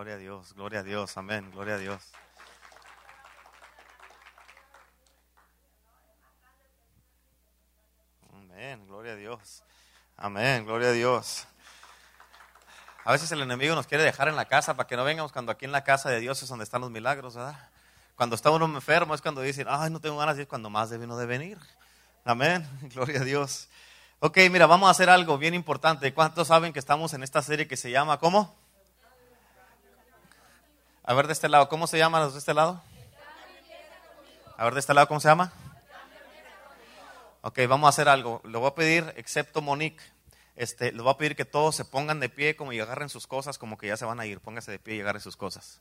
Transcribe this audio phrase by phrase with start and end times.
[0.00, 2.00] Gloria a Dios, gloria a Dios, amén, gloria a Dios.
[8.32, 9.62] Amén, gloria a Dios.
[10.16, 11.46] Amén, gloria a Dios.
[13.04, 15.52] A veces el enemigo nos quiere dejar en la casa para que no vengamos cuando
[15.52, 17.68] aquí en la casa de Dios es donde están los milagros, ¿verdad?
[18.16, 20.88] Cuando está uno enfermo es cuando dicen, ay, no tengo ganas y es cuando más
[20.88, 21.58] debe uno de venir.
[22.24, 23.68] Amén, gloria a Dios.
[24.20, 26.14] Ok, mira, vamos a hacer algo bien importante.
[26.14, 28.59] ¿Cuántos saben que estamos en esta serie que se llama, ¿cómo?
[31.02, 32.82] A ver de este lado, ¿cómo se llama los de este lado?
[34.56, 35.52] A ver de este lado, ¿cómo se llama?
[37.40, 38.42] Ok, vamos a hacer algo.
[38.44, 40.02] Le voy a pedir, excepto Monique,
[40.56, 43.56] este, voy a pedir que todos se pongan de pie como y agarren sus cosas,
[43.56, 44.40] como que ya se van a ir.
[44.40, 45.80] Póngase de pie y agarre sus cosas.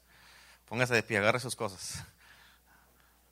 [0.65, 2.05] Póngase de pie, agarre sus cosas.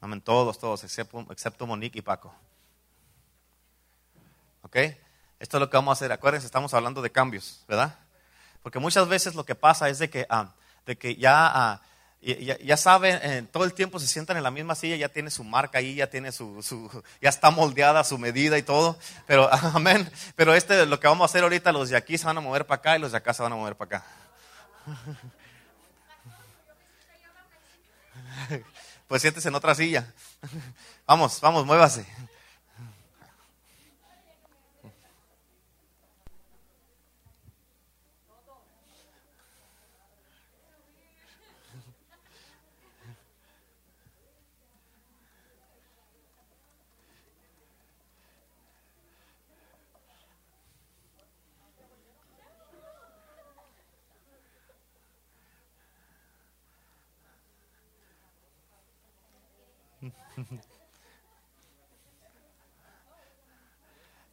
[0.01, 2.35] Amén, todos, todos, excepto, excepto Monique y Paco.
[4.61, 4.75] ¿Ok?
[5.39, 6.11] Esto es lo que vamos a hacer.
[6.11, 7.97] Acuérdense, estamos hablando de cambios, ¿verdad?
[8.61, 10.53] Porque muchas veces lo que pasa es de que, ah,
[10.87, 11.81] de que ya, ah,
[12.21, 15.29] ya, ya saben, eh, todo el tiempo se sientan en la misma silla, ya tiene
[15.29, 16.89] su marca ahí, ya tiene su, su,
[17.21, 18.97] ya está moldeada su medida y todo.
[19.27, 20.09] Pero, amén.
[20.35, 22.65] Pero este, lo que vamos a hacer ahorita, los de aquí se van a mover
[22.65, 24.05] para acá y los de acá se van a mover para acá.
[29.07, 30.13] Pues siéntese en otra silla.
[31.07, 32.05] Vamos, vamos, muévase.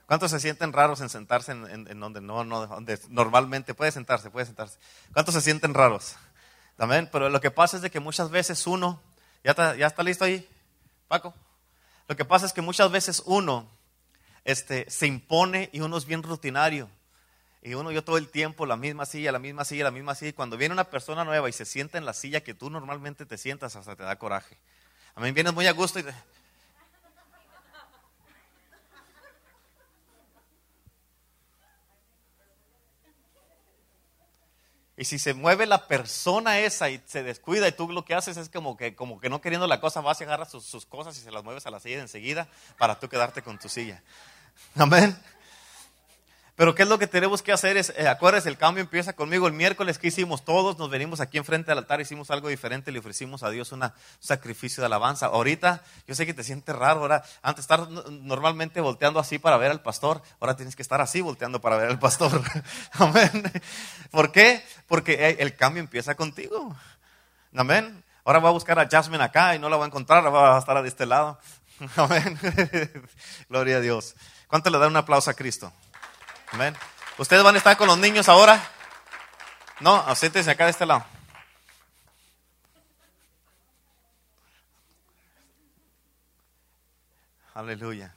[0.06, 4.46] ¿Cuántos se sienten raros en sentarse en, donde no, no, donde normalmente puede sentarse, puede
[4.46, 4.78] sentarse?
[5.12, 6.16] ¿Cuántos se sienten raros?
[6.76, 9.00] También, pero lo que pasa es de que muchas veces uno,
[9.42, 10.46] ¿ya está, ya está listo ahí,
[11.08, 11.34] Paco?
[12.06, 13.66] Lo que pasa es que muchas veces uno
[14.44, 16.90] este, se impone y uno es bien rutinario.
[17.62, 20.30] Y uno yo todo el tiempo la misma silla, la misma silla, la misma silla.
[20.30, 23.24] Y cuando viene una persona nueva y se sienta en la silla que tú normalmente
[23.24, 24.58] te sientas, hasta te da coraje.
[25.16, 26.04] A mí vienes muy a gusto y...
[34.96, 38.36] Y si se mueve la persona esa y se descuida y tú lo que haces
[38.36, 41.20] es como que, como que no queriendo la cosa, vas y agarras sus, cosas y
[41.20, 42.46] se las mueves a la silla enseguida
[42.78, 44.02] para tú quedarte con tu silla.
[44.76, 45.18] Amén.
[46.56, 47.76] Pero ¿qué es lo que tenemos que hacer?
[47.76, 48.06] Es, eh,
[48.44, 49.48] el cambio empieza conmigo.
[49.48, 53.00] El miércoles que hicimos todos, nos venimos aquí enfrente del altar, hicimos algo diferente, le
[53.00, 53.82] ofrecimos a Dios un
[54.20, 55.26] sacrificio de alabanza.
[55.26, 59.72] Ahorita, yo sé que te sientes raro, ahora, antes estar normalmente volteando así para ver
[59.72, 62.40] al pastor, ahora tienes que estar así volteando para ver al pastor.
[62.92, 63.50] Amén.
[64.12, 64.64] ¿Por qué?
[64.86, 66.76] Porque el cambio empieza contigo.
[67.56, 68.04] Amén.
[68.24, 70.58] Ahora voy a buscar a Jasmine acá y no la voy a encontrar, va a
[70.60, 71.36] estar de este lado.
[71.96, 72.38] Amén.
[73.48, 74.14] Gloria a Dios.
[74.46, 75.72] ¿Cuánto le da un aplauso a Cristo?
[76.54, 76.76] Amén.
[77.18, 78.62] ¿Ustedes van a estar con los niños ahora?
[79.80, 81.04] No, siéntense acá de este lado.
[87.54, 88.14] Aleluya.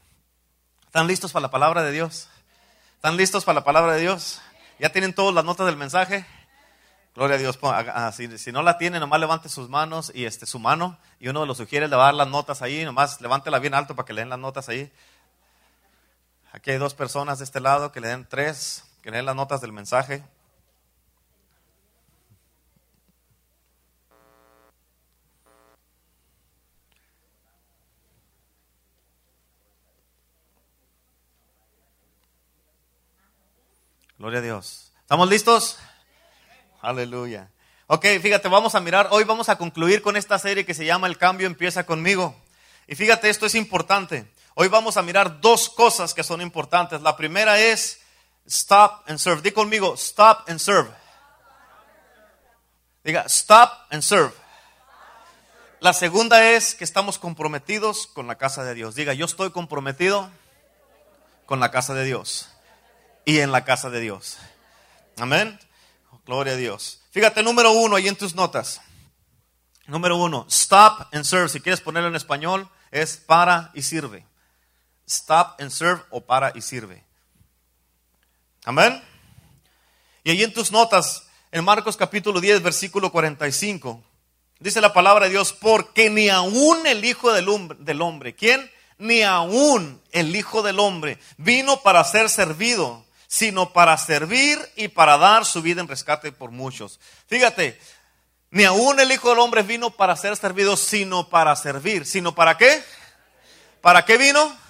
[0.86, 2.30] ¿Están listos para la palabra de Dios?
[2.94, 4.40] ¿Están listos para la palabra de Dios?
[4.78, 6.24] ¿Ya tienen todas las notas del mensaje?
[7.16, 7.58] Gloria a Dios.
[8.38, 11.00] Si, no la tienen, nomás levante sus manos y este, su mano.
[11.20, 12.86] Y uno de los sugiere le va a dar las notas ahí.
[12.86, 14.94] Nomás levántela bien alto para que le den las notas ahí.
[16.58, 19.36] Aquí hay dos personas de este lado que le den tres, que le den las
[19.36, 20.24] notas del mensaje.
[34.18, 34.92] Gloria a Dios.
[35.02, 35.78] ¿Estamos listos?
[36.82, 37.52] Aleluya.
[37.86, 41.06] Ok, fíjate, vamos a mirar, hoy vamos a concluir con esta serie que se llama
[41.06, 42.36] El cambio empieza conmigo.
[42.88, 44.26] Y fíjate, esto es importante.
[44.60, 47.00] Hoy vamos a mirar dos cosas que son importantes.
[47.04, 48.02] La primera es
[48.48, 49.44] stop and serve.
[49.44, 50.90] Di conmigo, stop and serve.
[53.04, 54.34] Diga, stop and serve.
[55.80, 58.96] La segunda es que estamos comprometidos con la casa de Dios.
[58.96, 60.32] Diga, yo estoy comprometido
[61.46, 62.50] con la casa de Dios
[63.26, 64.40] y en la casa de Dios.
[65.20, 65.60] Amén.
[66.26, 67.04] Gloria a Dios.
[67.12, 68.82] Fíjate, número uno, ahí en tus notas.
[69.86, 71.48] Número uno, stop and serve.
[71.48, 74.26] Si quieres ponerlo en español, es para y sirve.
[75.08, 77.04] Stop and serve o para y sirve.
[78.66, 79.02] Amén.
[80.24, 84.04] Y ahí en tus notas, en Marcos capítulo 10, versículo 45,
[84.60, 88.70] dice la palabra de Dios, porque ni aún el Hijo del hombre, del hombre ¿quién?
[88.98, 95.18] Ni aún el Hijo del Hombre vino para ser servido, sino para servir y para
[95.18, 97.00] dar su vida en rescate por muchos.
[97.28, 97.80] Fíjate,
[98.50, 102.06] ni aún el Hijo del Hombre vino para ser servido, sino para servir.
[102.06, 102.84] ¿Sino para qué?
[103.82, 104.67] ¿Para qué vino?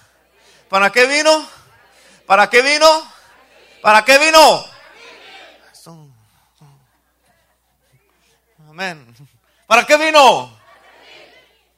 [0.68, 1.48] ¿Para qué vino?
[2.26, 3.12] ¿Para qué vino?
[3.80, 4.64] ¿Para qué vino?
[8.68, 9.14] Amén.
[9.66, 10.56] ¿Para qué vino?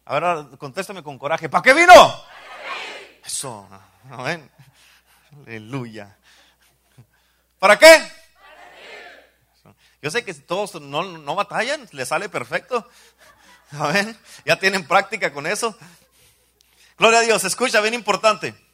[0.05, 1.49] Ahora contéstame con coraje.
[1.49, 2.25] ¿Para qué vino?
[3.25, 3.69] Eso.
[4.11, 4.51] Amén.
[5.47, 6.17] Aleluya.
[7.61, 8.13] ¿Para qué?
[10.03, 12.89] Yo sé que todos no, no batallan, les sale perfecto.
[13.73, 14.19] Amén.
[14.45, 15.79] Ya tienen práctica con eso.
[16.99, 17.45] Gloria a Dios.
[17.45, 18.70] Escucha, bien importante.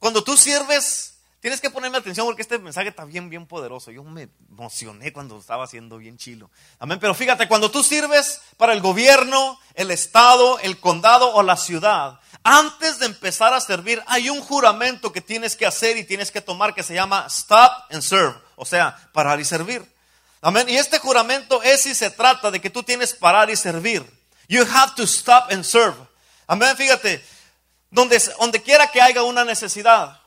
[0.00, 3.90] Cuando tú sirves, tienes que ponerme atención porque este mensaje está bien, bien poderoso.
[3.90, 6.50] Yo me emocioné cuando estaba haciendo bien chilo.
[6.78, 6.98] Amén.
[6.98, 12.18] Pero fíjate, cuando tú sirves para el gobierno, el estado, el condado o la ciudad,
[12.42, 16.40] antes de empezar a servir, hay un juramento que tienes que hacer y tienes que
[16.40, 18.36] tomar que se llama stop and serve.
[18.56, 19.84] O sea, parar y servir.
[20.40, 20.66] Amén.
[20.66, 24.04] Y este juramento es si se trata de que tú tienes parar y servir.
[24.48, 25.98] You have to stop and serve.
[26.46, 26.74] Amén.
[26.76, 27.22] Fíjate,
[27.90, 30.20] donde, donde quiera que haya una necesidad,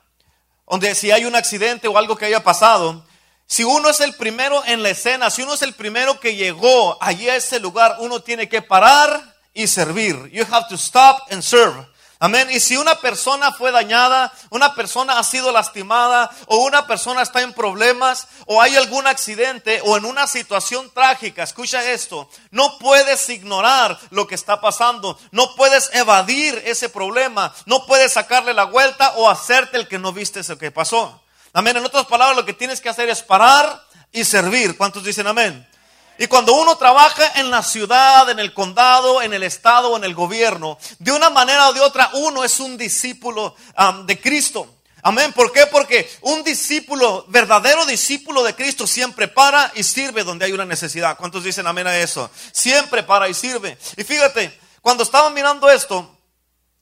[0.70, 3.06] donde si hay un accidente o algo que haya pasado,
[3.46, 6.98] si uno es el primero en la escena, si uno es el primero que llegó
[7.02, 10.30] allí a ese lugar, uno tiene que parar y servir.
[10.32, 11.86] You have to stop and serve.
[12.24, 12.48] Amén.
[12.52, 17.42] Y si una persona fue dañada, una persona ha sido lastimada, o una persona está
[17.42, 23.28] en problemas, o hay algún accidente, o en una situación trágica, escucha esto, no puedes
[23.28, 29.12] ignorar lo que está pasando, no puedes evadir ese problema, no puedes sacarle la vuelta
[29.18, 31.22] o hacerte el que no viste eso que pasó.
[31.52, 31.76] Amén.
[31.76, 33.84] En otras palabras, lo que tienes que hacer es parar
[34.14, 34.78] y servir.
[34.78, 35.68] ¿Cuántos dicen amén?
[36.18, 40.14] Y cuando uno trabaja en la ciudad, en el condado, en el estado en el
[40.14, 43.56] gobierno, de una manera o de otra, uno es un discípulo
[44.06, 44.68] de Cristo.
[45.02, 45.34] Amén.
[45.34, 45.68] ¿Por qué?
[45.68, 51.18] Porque un discípulo, verdadero discípulo de Cristo, siempre para y sirve donde hay una necesidad.
[51.18, 52.30] ¿Cuántos dicen amén a eso?
[52.54, 53.78] Siempre para y sirve.
[53.98, 56.18] Y fíjate, cuando estaba mirando esto,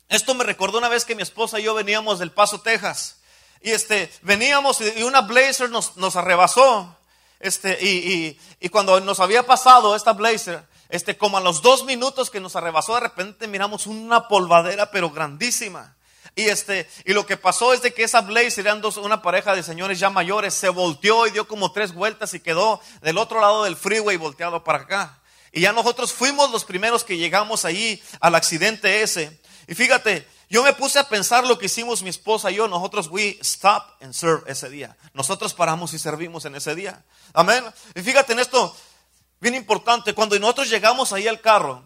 [0.07, 3.21] esto me recordó una vez que mi esposa y yo veníamos del Paso, Texas.
[3.61, 6.95] Y este, veníamos y una Blazer nos, nos arrebasó.
[7.41, 12.29] Este, y, y, cuando nos había pasado esta blazer, este, como a los dos minutos
[12.29, 15.95] que nos arrebasó, de repente miramos una polvadera, pero grandísima.
[16.35, 19.55] Y este, y lo que pasó es de que esa blazer eran dos, una pareja
[19.55, 23.41] de señores ya mayores, se volteó y dio como tres vueltas y quedó del otro
[23.41, 25.19] lado del freeway volteado para acá.
[25.51, 29.41] Y ya nosotros fuimos los primeros que llegamos allí al accidente ese.
[29.67, 32.67] Y fíjate, yo me puse a pensar lo que hicimos mi esposa y yo.
[32.67, 34.97] Nosotros, we stop and serve ese día.
[35.13, 37.05] Nosotros paramos y servimos en ese día.
[37.33, 37.63] Amén.
[37.95, 38.75] Y fíjate en esto,
[39.39, 40.13] bien importante.
[40.13, 41.81] Cuando nosotros llegamos ahí al carro,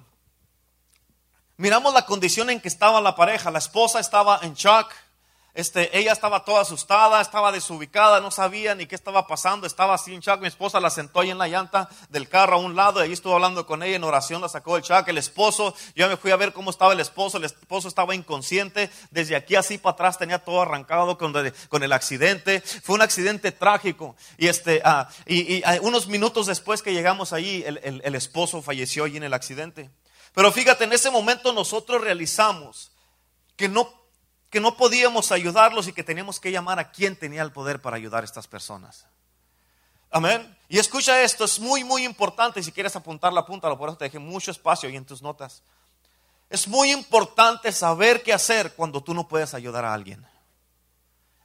[1.58, 3.52] miramos la condición en que estaba la pareja.
[3.52, 4.92] La esposa estaba en shock.
[5.56, 10.14] Este, ella estaba toda asustada, estaba desubicada, no sabía ni qué estaba pasando, estaba así
[10.14, 10.42] en shock.
[10.42, 13.14] Mi esposa la sentó ahí en la llanta del carro a un lado, y ahí
[13.14, 15.08] estuvo hablando con ella en oración, la sacó del shock.
[15.08, 18.92] El esposo, yo me fui a ver cómo estaba el esposo, el esposo estaba inconsciente,
[19.12, 21.34] desde aquí así para atrás tenía todo arrancado con,
[21.70, 22.60] con el accidente.
[22.60, 24.18] Fue un accidente trágico.
[24.38, 29.06] Y, este, ah, y, ah, unos minutos después que llegamos allí, el, el esposo falleció
[29.06, 29.90] allí en el accidente.
[30.34, 32.92] Pero fíjate, en ese momento nosotros realizamos
[33.56, 34.05] que no
[34.56, 37.98] que no podíamos ayudarlos y que teníamos que llamar a quien tenía el poder para
[37.98, 39.06] ayudar a estas personas.
[40.10, 40.58] Amén.
[40.70, 42.64] Y escucha esto, es muy, muy importante.
[42.64, 45.62] Si quieres apuntar la punta, por eso te dejé mucho espacio ahí en tus notas.
[46.50, 50.26] Es muy importante saber qué hacer cuando tú no puedes ayudar a alguien.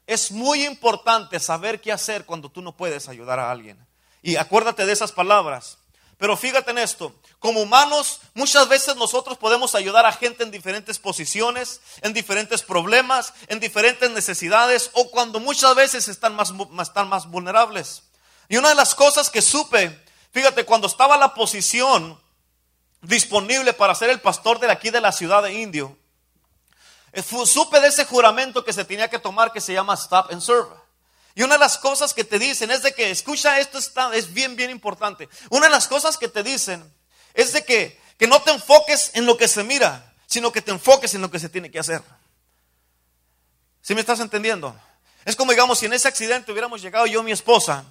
[0.07, 3.85] Es muy importante saber qué hacer cuando tú no puedes ayudar a alguien.
[4.23, 5.79] Y acuérdate de esas palabras.
[6.21, 10.99] Pero fíjate en esto, como humanos muchas veces nosotros podemos ayudar a gente en diferentes
[10.99, 17.27] posiciones, en diferentes problemas, en diferentes necesidades o cuando muchas veces están más, están más
[17.27, 18.03] vulnerables.
[18.51, 19.99] Y una de las cosas que supe,
[20.31, 22.21] fíjate, cuando estaba la posición
[23.01, 25.97] disponible para ser el pastor de aquí de la ciudad de Indio,
[27.13, 30.43] eh, supe de ese juramento que se tenía que tomar que se llama Stop and
[30.43, 30.69] Serve.
[31.35, 34.33] Y una de las cosas que te dicen es de que, escucha, esto está, es
[34.33, 35.29] bien, bien importante.
[35.51, 36.83] Una de las cosas que te dicen
[37.35, 40.71] es de que, que no te enfoques en lo que se mira, sino que te
[40.71, 42.03] enfoques en lo que se tiene que hacer.
[43.83, 44.77] ¿Sí me estás entendiendo?
[45.25, 47.85] Es como digamos, si en ese accidente hubiéramos llegado yo y mi esposa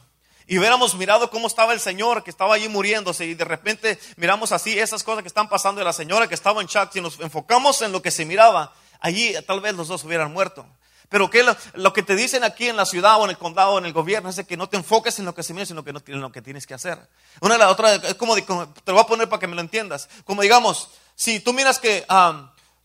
[0.47, 4.51] y hubiéramos mirado cómo estaba el Señor que estaba allí muriéndose y de repente miramos
[4.51, 7.19] así esas cosas que están pasando de la señora que estaba en shock, si nos
[7.19, 10.65] enfocamos en lo que se miraba, allí tal vez los dos hubieran muerto.
[11.09, 13.77] Pero que lo, que te dicen aquí en la ciudad o en el condado o
[13.79, 15.91] en el gobierno es que no te enfoques en lo que se mira, sino que
[15.91, 16.99] no, en lo que tienes que hacer.
[17.41, 19.61] Una de la otra, es como, te lo voy a poner para que me lo
[19.61, 20.07] entiendas.
[20.23, 22.05] Como digamos, si tú miras que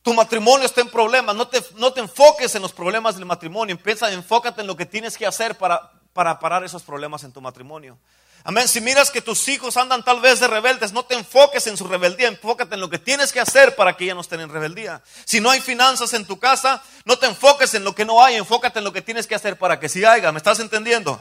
[0.02, 3.74] tu matrimonio está en problemas, no te, no te enfoques en los problemas del matrimonio,
[3.74, 7.42] empieza, enfócate en lo que tienes que hacer para, para parar esos problemas en tu
[7.42, 7.98] matrimonio.
[8.46, 8.68] Amén.
[8.68, 11.88] Si miras que tus hijos andan tal vez de rebeldes, no te enfoques en su
[11.88, 15.02] rebeldía, enfócate en lo que tienes que hacer para que ya no estén en rebeldía.
[15.24, 18.34] Si no hay finanzas en tu casa, no te enfoques en lo que no hay,
[18.34, 20.30] enfócate en lo que tienes que hacer para que sí haya.
[20.30, 21.18] ¿Me estás entendiendo?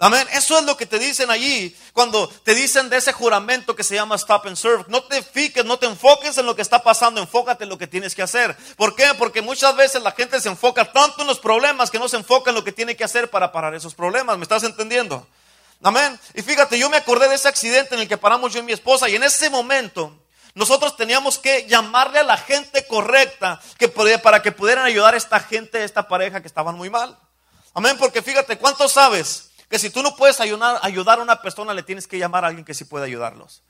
[0.00, 0.26] Amén.
[0.32, 3.94] Eso es lo que te dicen allí cuando te dicen de ese juramento que se
[3.94, 4.84] llama stop and serve.
[4.88, 7.86] No te fiques, no te enfoques en lo que está pasando, enfócate en lo que
[7.86, 8.56] tienes que hacer.
[8.76, 9.12] ¿Por qué?
[9.16, 12.50] Porque muchas veces la gente se enfoca tanto en los problemas que no se enfoca
[12.50, 14.36] en lo que tiene que hacer para parar esos problemas.
[14.38, 15.24] ¿Me estás entendiendo?
[15.84, 16.18] Amén.
[16.32, 18.72] Y fíjate, yo me acordé de ese accidente en el que paramos yo y mi
[18.72, 20.18] esposa y en ese momento
[20.54, 23.60] nosotros teníamos que llamarle a la gente correcta
[24.22, 27.18] para que pudieran ayudar a esta gente, a esta pareja que estaban muy mal.
[27.74, 29.50] Amén, porque fíjate, ¿cuánto sabes?
[29.68, 32.48] Que si tú no puedes ayudar, ayudar a una persona, le tienes que llamar a
[32.48, 33.62] alguien que sí puede ayudarlos.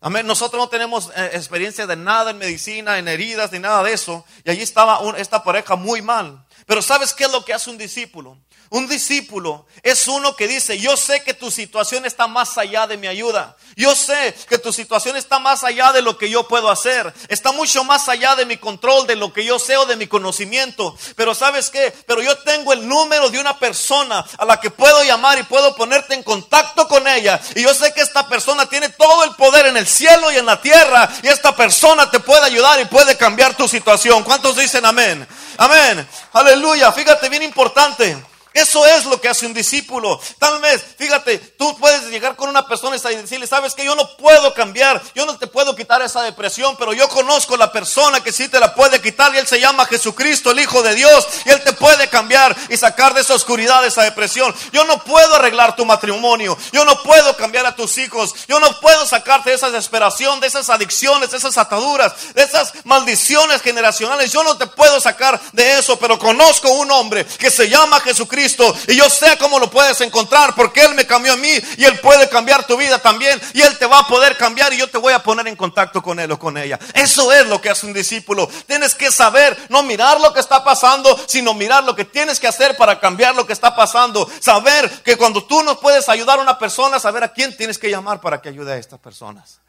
[0.00, 0.26] Amén.
[0.26, 4.24] Nosotros no tenemos eh, experiencia de nada en medicina, en heridas, ni nada de eso.
[4.44, 6.46] Y allí estaba esta pareja muy mal.
[6.66, 8.36] Pero ¿sabes qué es lo que hace un discípulo?
[8.70, 12.98] Un discípulo es uno que dice, yo sé que tu situación está más allá de
[12.98, 13.56] mi ayuda.
[13.76, 17.14] Yo sé que tu situación está más allá de lo que yo puedo hacer.
[17.28, 20.06] Está mucho más allá de mi control, de lo que yo sé o de mi
[20.06, 20.94] conocimiento.
[21.16, 21.94] Pero sabes qué?
[22.06, 25.74] Pero yo tengo el número de una persona a la que puedo llamar y puedo
[25.74, 27.40] ponerte en contacto con ella.
[27.54, 30.44] Y yo sé que esta persona tiene todo el poder en el cielo y en
[30.44, 31.08] la tierra.
[31.22, 34.24] Y esta persona te puede ayudar y puede cambiar tu situación.
[34.24, 35.26] ¿Cuántos dicen amén?
[35.58, 36.06] Amén.
[36.32, 36.92] Aleluya.
[36.92, 38.16] Fíjate, bien importante.
[38.58, 40.20] Eso es lo que hace un discípulo.
[40.38, 44.16] Tal vez, fíjate, tú puedes llegar con una persona y decirle, sabes que yo no
[44.16, 48.32] puedo cambiar, yo no te puedo quitar esa depresión, pero yo conozco la persona que
[48.32, 51.50] sí te la puede quitar y él se llama Jesucristo, el Hijo de Dios, y
[51.50, 54.52] él te puede cambiar y sacar de esa oscuridad, de esa depresión.
[54.72, 58.80] Yo no puedo arreglar tu matrimonio, yo no puedo cambiar a tus hijos, yo no
[58.80, 64.32] puedo sacarte de esa desesperación, de esas adicciones, de esas ataduras, de esas maldiciones generacionales.
[64.32, 68.47] Yo no te puedo sacar de eso, pero conozco un hombre que se llama Jesucristo
[68.86, 71.98] y yo sé cómo lo puedes encontrar porque Él me cambió a mí y Él
[72.00, 74.98] puede cambiar tu vida también y Él te va a poder cambiar y yo te
[74.98, 76.78] voy a poner en contacto con Él o con ella.
[76.94, 78.48] Eso es lo que hace un discípulo.
[78.66, 82.46] Tienes que saber, no mirar lo que está pasando, sino mirar lo que tienes que
[82.46, 84.28] hacer para cambiar lo que está pasando.
[84.40, 87.90] Saber que cuando tú no puedes ayudar a una persona, saber a quién tienes que
[87.90, 89.60] llamar para que ayude a estas personas.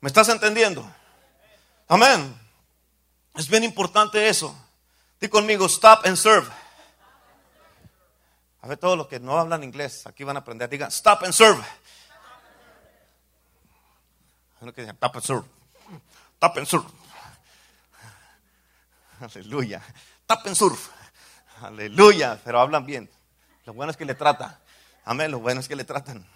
[0.00, 0.84] ¿Me estás entendiendo?
[1.88, 2.38] Amén.
[3.36, 4.54] Es bien importante eso.
[5.20, 6.46] Di conmigo, stop and serve.
[8.64, 10.70] A ver, todos los que no hablan inglés, aquí van a aprender.
[10.70, 11.62] Digan, stop and serve.
[14.58, 15.46] Hay que dice, stop and serve.
[16.36, 16.86] Stop and serve.
[19.20, 19.82] Aleluya.
[20.22, 20.78] Stop and serve.
[21.60, 22.40] Aleluya.
[22.42, 23.10] Pero hablan bien.
[23.66, 24.56] Lo bueno es que le tratan.
[25.04, 25.30] Amén.
[25.30, 26.26] Lo bueno es que le tratan.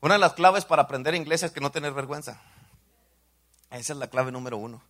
[0.00, 2.40] Una de las claves para aprender inglés es que no tener vergüenza.
[3.68, 4.80] Esa es la clave número uno.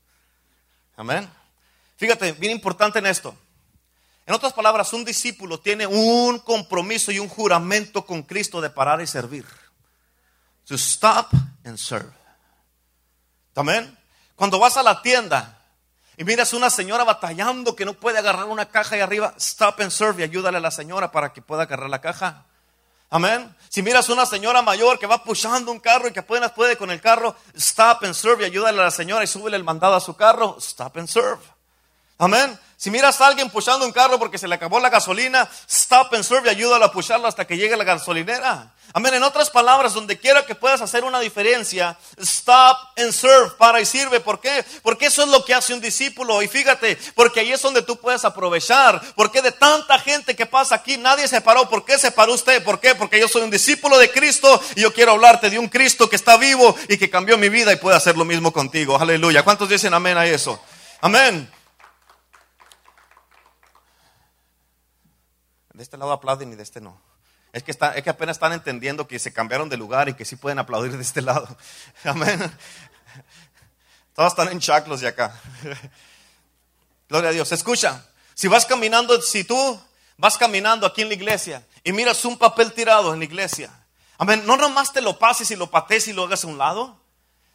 [0.97, 1.29] Amén.
[1.97, 3.37] Fíjate, bien importante en esto.
[4.27, 9.01] En otras palabras, un discípulo tiene un compromiso y un juramento con Cristo de parar
[9.01, 9.47] y servir.
[10.67, 11.33] To stop
[11.65, 12.13] and serve.
[13.57, 13.99] Amén.
[14.37, 15.59] Cuando vas a la tienda
[16.17, 19.81] y miras a una señora batallando que no puede agarrar una caja ahí arriba, stop
[19.81, 22.47] and serve y ayúdale a la señora para que pueda agarrar la caja.
[23.11, 23.55] Amén.
[23.69, 26.77] Si miras a una señora mayor que va pushando un carro y que apenas puede
[26.77, 29.97] con el carro, stop and serve y ayúdale a la señora y súbele el mandado
[29.97, 31.43] a su carro, stop and serve.
[32.21, 32.59] Amén.
[32.77, 36.23] Si miras a alguien pushando un carro porque se le acabó la gasolina, stop and
[36.23, 38.73] serve y ayúdalo a pusharlo hasta que llegue la gasolinera.
[38.93, 39.15] Amén.
[39.15, 43.87] En otras palabras, donde quiera que puedas hacer una diferencia, stop and serve, para y
[43.87, 44.21] sirve.
[44.21, 44.63] ¿Por qué?
[44.83, 46.43] Porque eso es lo que hace un discípulo.
[46.43, 49.01] Y fíjate, porque ahí es donde tú puedes aprovechar.
[49.15, 51.71] Porque de tanta gente que pasa aquí, nadie se paró.
[51.71, 52.63] ¿Por qué se paró usted?
[52.63, 52.95] ¿Por qué?
[52.95, 56.17] Porque yo soy un discípulo de Cristo y yo quiero hablarte de un Cristo que
[56.17, 59.01] está vivo y que cambió mi vida y puede hacer lo mismo contigo.
[59.01, 59.43] Aleluya.
[59.43, 60.61] ¿Cuántos dicen amén a eso?
[61.01, 61.60] Amén.
[65.81, 67.01] De este lado aplauden y de este no.
[67.55, 70.27] Es que, está, es que apenas están entendiendo que se cambiaron de lugar y que
[70.27, 71.57] sí pueden aplaudir de este lado.
[72.05, 72.39] Amén.
[74.15, 75.41] Todos están en chaclos de acá.
[77.09, 77.51] Gloria a Dios.
[77.53, 79.81] Escucha, si vas caminando, si tú
[80.19, 83.71] vas caminando aquí en la iglesia y miras un papel tirado en la iglesia,
[84.19, 87.01] amén, no nomás te lo pases y lo pates y lo hagas a un lado.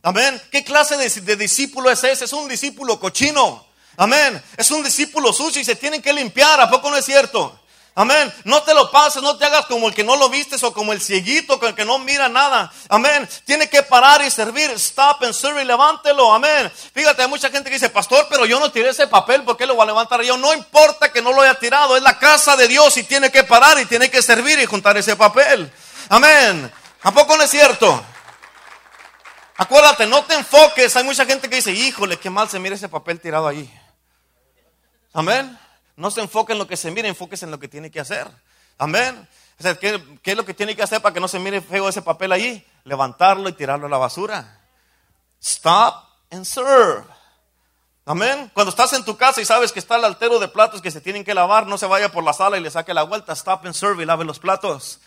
[0.01, 0.41] Amén.
[0.51, 2.25] ¿Qué clase de, de discípulo es ese?
[2.25, 3.67] Es un discípulo cochino.
[3.98, 4.44] Amén.
[4.58, 6.60] Es un discípulo sucio y se tienen que limpiar.
[6.60, 7.62] ¿A poco no es cierto?
[7.98, 8.34] Amén.
[8.44, 10.92] No te lo pases, no te hagas como el que no lo vistes o como
[10.92, 12.70] el cieguito, con el que no mira nada.
[12.90, 13.28] Amén.
[13.46, 14.70] Tiene que parar y servir.
[14.72, 16.34] Stop and serve y levántelo.
[16.34, 16.70] Amén.
[16.94, 19.66] Fíjate, hay mucha gente que dice, pastor, pero yo no tiré ese papel, ¿por qué
[19.66, 20.36] lo voy a levantar yo?
[20.36, 23.46] No importa que no lo haya tirado, es la casa de Dios y tiene que
[23.46, 25.72] parar y tiene que servir y juntar ese papel.
[26.10, 26.70] Amén.
[27.02, 28.04] ¿A poco no es cierto?
[29.56, 30.94] Acuérdate, no te enfoques.
[30.98, 33.74] Hay mucha gente que dice, híjole, qué mal se mira ese papel tirado ahí.
[35.14, 35.58] Amén.
[35.96, 38.28] No se enfoque en lo que se mira, enfóquese en lo que tiene que hacer.
[38.78, 39.28] Amén.
[39.80, 42.02] ¿qué, ¿qué, es lo que tiene que hacer para que no se mire feo ese
[42.02, 42.66] papel ahí?
[42.84, 44.60] Levantarlo y tirarlo a la basura.
[45.42, 47.06] Stop and serve.
[48.06, 48.52] Amén.
[48.54, 51.02] Cuando estás en tu casa y sabes que está el altero de platos que se
[51.02, 53.34] tienen que lavar, no se vaya por la sala y le saque la vuelta.
[53.34, 55.00] Stop and serve y lave los platos.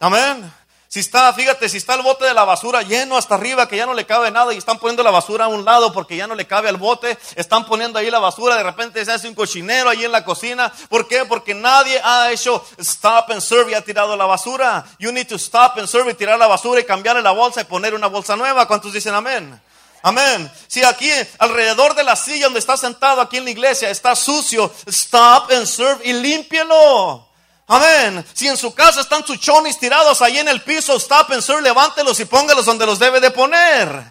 [0.00, 0.52] Amén.
[0.88, 3.84] Si está, fíjate, si está el bote de la basura lleno hasta arriba, que ya
[3.84, 6.34] no le cabe nada y están poniendo la basura a un lado porque ya no
[6.34, 9.90] le cabe al bote, están poniendo ahí la basura, de repente se hace un cochinero
[9.90, 10.72] ahí en la cocina.
[10.88, 11.26] ¿Por qué?
[11.26, 14.86] Porque nadie ha hecho stop and serve y ha tirado la basura.
[14.98, 17.64] You need to stop and serve y tirar la basura y cambiarle la bolsa y
[17.64, 18.66] poner una bolsa nueva.
[18.66, 19.60] ¿Cuántos dicen amén?
[20.02, 20.50] Amén.
[20.68, 24.72] Si aquí alrededor de la silla donde está sentado aquí en la iglesia está sucio,
[24.86, 27.27] stop and serve y límpielo.
[27.70, 28.24] Amén.
[28.32, 31.60] Si en su casa están sus chonis tirados ahí en el piso, stop and serve,
[31.60, 34.10] levántelos y póngalos donde los debe de poner.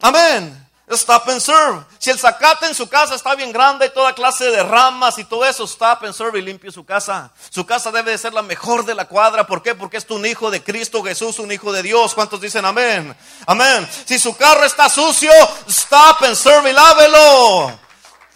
[0.00, 0.60] Amén.
[0.90, 1.82] Stop and serve.
[1.98, 5.46] Si el zacate en su casa está bien grande, toda clase de ramas y todo
[5.46, 7.32] eso, stop and serve y limpie su casa.
[7.48, 9.46] Su casa debe de ser la mejor de la cuadra.
[9.46, 9.74] ¿Por qué?
[9.74, 12.14] Porque es un hijo de Cristo Jesús, un hijo de Dios.
[12.14, 13.16] ¿Cuántos dicen amén?
[13.46, 13.88] Amén.
[14.04, 15.32] Si su carro está sucio,
[15.66, 17.83] stop and serve y lávelo.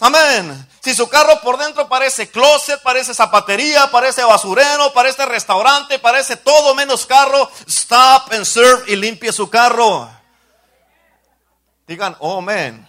[0.00, 0.68] Amén.
[0.80, 6.74] Si su carro por dentro parece closet, parece zapatería, parece basurero, parece restaurante, parece todo
[6.74, 10.08] menos carro, stop and serve y limpie su carro.
[11.86, 12.86] Digan, oh, amén.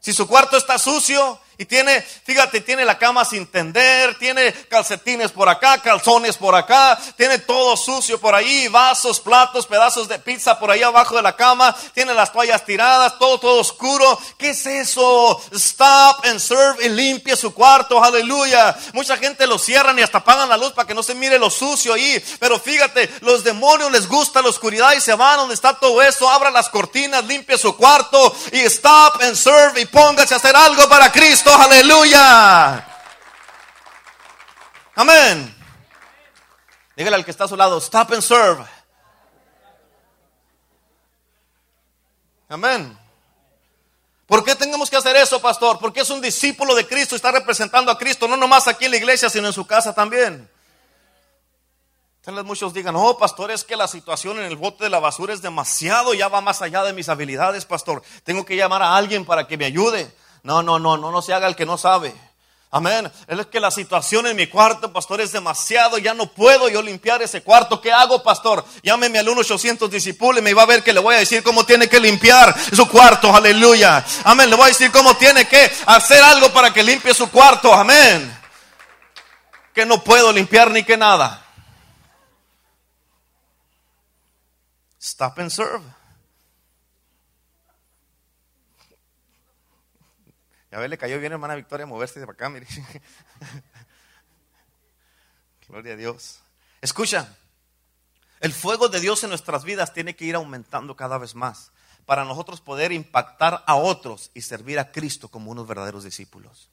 [0.00, 5.30] Si su cuarto está sucio, y tiene, fíjate, tiene la cama sin tender, tiene calcetines
[5.30, 10.58] por acá, calzones por acá, tiene todo sucio por ahí, vasos, platos, pedazos de pizza
[10.58, 14.18] por ahí abajo de la cama, tiene las toallas tiradas, todo, todo oscuro.
[14.36, 15.40] ¿Qué es eso?
[15.52, 18.76] Stop and serve y limpie su cuarto, aleluya.
[18.92, 21.48] Mucha gente lo cierran y hasta apagan la luz para que no se mire lo
[21.48, 22.20] sucio ahí.
[22.40, 26.28] Pero fíjate, los demonios les gusta la oscuridad y se van donde está todo eso,
[26.28, 30.88] abra las cortinas, limpie su cuarto y stop and serve y póngase a hacer algo
[30.88, 32.86] para Cristo aleluya.
[34.94, 35.54] Amén.
[36.96, 38.64] Dígale al que está a su lado, stop and serve.
[42.48, 42.98] Amén.
[44.26, 45.78] ¿Por qué tenemos que hacer eso, pastor?
[45.78, 48.96] Porque es un discípulo de Cristo está representando a Cristo, no nomás aquí en la
[48.98, 50.48] iglesia, sino en su casa también.
[52.22, 55.34] Tal muchos digan, oh, pastor, es que la situación en el bote de la basura
[55.34, 58.02] es demasiado, ya va más allá de mis habilidades, pastor.
[58.22, 60.14] Tengo que llamar a alguien para que me ayude.
[60.42, 62.14] No, no, no, no, no se haga el que no sabe.
[62.74, 63.12] Amén.
[63.26, 65.98] Es que la situación en mi cuarto, pastor, es demasiado.
[65.98, 67.82] Ya no puedo yo limpiar ese cuarto.
[67.82, 68.64] ¿Qué hago, pastor?
[68.82, 71.66] Llámeme al 1-800 disipule y me va a ver que le voy a decir cómo
[71.66, 73.34] tiene que limpiar su cuarto.
[73.36, 74.02] Aleluya.
[74.24, 74.48] Amén.
[74.48, 77.74] Le voy a decir cómo tiene que hacer algo para que limpie su cuarto.
[77.74, 78.38] Amén.
[79.74, 81.44] Que no puedo limpiar ni que nada.
[84.98, 86.01] Stop and serve.
[90.72, 92.66] Ya ver, le cayó bien hermana Victoria moverse de acá, mire.
[95.68, 96.40] Gloria a Dios.
[96.80, 97.36] Escucha,
[98.40, 101.72] el fuego de Dios en nuestras vidas tiene que ir aumentando cada vez más
[102.06, 106.70] para nosotros poder impactar a otros y servir a Cristo como unos verdaderos discípulos.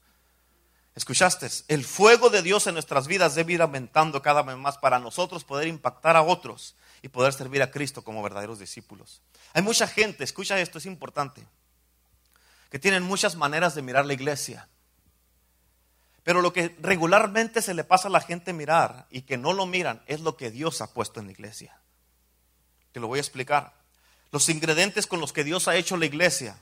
[0.94, 1.50] ¿Escuchaste?
[1.68, 5.44] El fuego de Dios en nuestras vidas debe ir aumentando cada vez más para nosotros
[5.44, 9.20] poder impactar a otros y poder servir a Cristo como verdaderos discípulos.
[9.52, 11.46] Hay mucha gente, escucha esto, es importante
[12.70, 14.68] que tienen muchas maneras de mirar la iglesia.
[16.22, 19.66] Pero lo que regularmente se le pasa a la gente mirar y que no lo
[19.66, 21.78] miran es lo que Dios ha puesto en la iglesia.
[22.92, 23.74] Te lo voy a explicar.
[24.30, 26.56] Los ingredientes con los que Dios ha hecho la iglesia.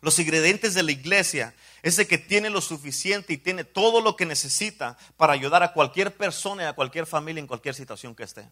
[0.00, 4.16] Los ingredientes de la iglesia es de que tiene lo suficiente y tiene todo lo
[4.16, 8.24] que necesita para ayudar a cualquier persona y a cualquier familia en cualquier situación que
[8.24, 8.48] esté.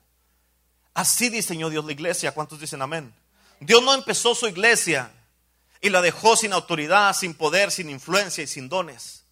[0.95, 2.33] Así diseñó Dios la iglesia.
[2.33, 3.13] ¿Cuántos dicen amén?
[3.61, 5.11] Dios no empezó su iglesia
[5.81, 9.25] y la dejó sin autoridad, sin poder, sin influencia y sin dones.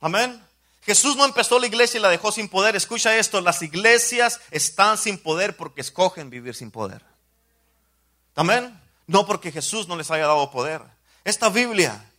[0.00, 0.42] Amén.
[0.82, 2.74] Jesús no empezó la iglesia y la dejó sin poder.
[2.74, 7.02] Escucha esto, las iglesias están sin poder porque escogen vivir sin poder.
[8.34, 8.78] Amén.
[9.06, 10.82] No porque Jesús no les haya dado poder.
[11.24, 12.09] Esta Biblia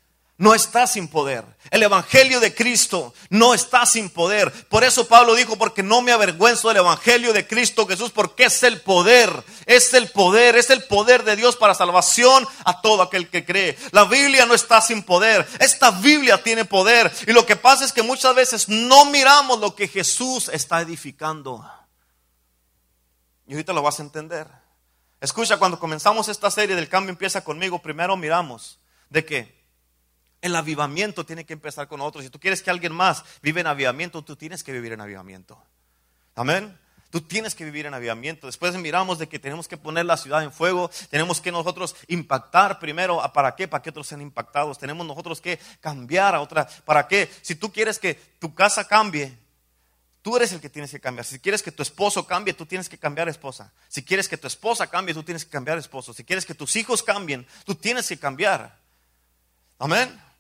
[0.41, 1.45] no está sin poder.
[1.69, 4.51] El Evangelio de Cristo no está sin poder.
[4.69, 8.63] Por eso Pablo dijo, porque no me avergüenzo del Evangelio de Cristo Jesús, porque es
[8.63, 9.31] el poder,
[9.67, 13.77] es el poder, es el poder de Dios para salvación a todo aquel que cree.
[13.91, 15.47] La Biblia no está sin poder.
[15.59, 17.11] Esta Biblia tiene poder.
[17.27, 21.63] Y lo que pasa es que muchas veces no miramos lo que Jesús está edificando.
[23.45, 24.47] Y ahorita lo vas a entender.
[25.19, 28.79] Escucha, cuando comenzamos esta serie del cambio empieza conmigo, primero miramos
[29.11, 29.60] de que
[30.41, 32.23] el avivamiento tiene que empezar con otros.
[32.23, 35.61] Si tú quieres que alguien más vive en avivamiento, tú tienes que vivir en avivamiento.
[36.35, 36.77] Amén.
[37.11, 38.47] Tú tienes que vivir en avivamiento.
[38.47, 40.89] Después miramos de que tenemos que poner la ciudad en fuego.
[41.09, 43.21] Tenemos que nosotros impactar primero.
[43.33, 43.67] ¿Para qué?
[43.67, 44.79] Para que otros sean impactados.
[44.79, 46.67] Tenemos nosotros que cambiar a otra.
[46.85, 47.29] ¿Para qué?
[47.41, 49.37] Si tú quieres que tu casa cambie,
[50.21, 51.25] tú eres el que tienes que cambiar.
[51.25, 53.73] Si quieres que tu esposo cambie, tú tienes que cambiar esposa.
[53.89, 56.13] Si quieres que tu esposa cambie, tú tienes que cambiar esposo.
[56.13, 58.79] Si quieres que tus hijos cambien, tú tienes que cambiar.
[59.79, 60.30] Amén.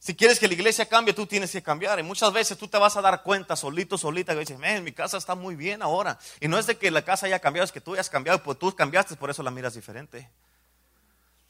[0.00, 2.00] Si quieres que la iglesia cambie, tú tienes que cambiar.
[2.00, 5.18] Y muchas veces tú te vas a dar cuenta solito, solita, que dices, mi casa
[5.18, 6.18] está muy bien ahora.
[6.40, 8.58] Y no es de que la casa haya cambiado, es que tú hayas cambiado, pues
[8.58, 10.30] tú cambiaste, por eso la miras diferente.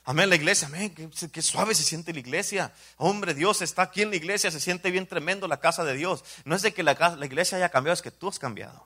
[0.03, 0.93] Amén, la iglesia, amén,
[1.33, 2.73] qué, suave se siente la iglesia.
[2.97, 6.25] Hombre, Dios está aquí en la iglesia, se siente bien tremendo la casa de Dios.
[6.45, 8.85] No es de que la iglesia haya cambiado, es que tú has cambiado.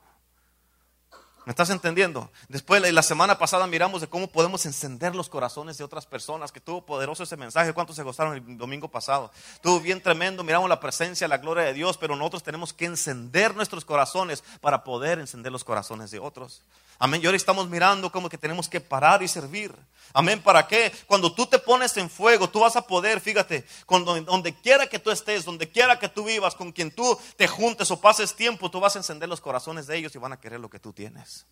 [1.46, 2.30] ¿Me estás entendiendo?
[2.48, 6.60] Después, la semana pasada miramos de cómo podemos encender los corazones de otras personas, que
[6.60, 7.74] tuvo poderoso ese mensaje.
[7.74, 9.30] ¿Cuántos se gozaron el domingo pasado?
[9.52, 13.54] Estuvo bien tremendo, miramos la presencia, la gloria de Dios, pero nosotros tenemos que encender
[13.54, 16.62] nuestros corazones para poder encender los corazones de otros.
[16.98, 17.20] Amén.
[17.22, 19.74] Y ahora estamos mirando como que tenemos que parar y servir.
[20.12, 20.40] Amén.
[20.40, 20.92] ¿Para qué?
[21.06, 25.10] Cuando tú te pones en fuego, tú vas a poder, fíjate, donde quiera que tú
[25.10, 28.80] estés, donde quiera que tú vivas, con quien tú te juntes o pases tiempo, tú
[28.80, 31.46] vas a encender los corazones de ellos y van a querer lo que tú tienes.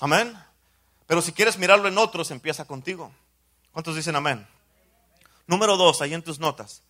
[0.00, 0.38] Amén.
[1.06, 3.10] Pero si quieres mirarlo en otros, empieza contigo.
[3.72, 4.46] ¿Cuántos dicen amén?
[5.46, 6.82] Número dos, ahí en tus notas.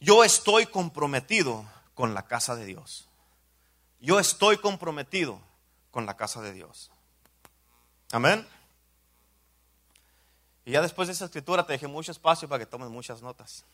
[0.00, 3.08] Yo estoy comprometido con la casa de Dios.
[4.00, 5.40] Yo estoy comprometido
[5.90, 6.90] con la casa de Dios.
[8.12, 8.46] Amén.
[10.64, 13.64] Y ya después de esa escritura te dejé mucho espacio para que tomes muchas notas.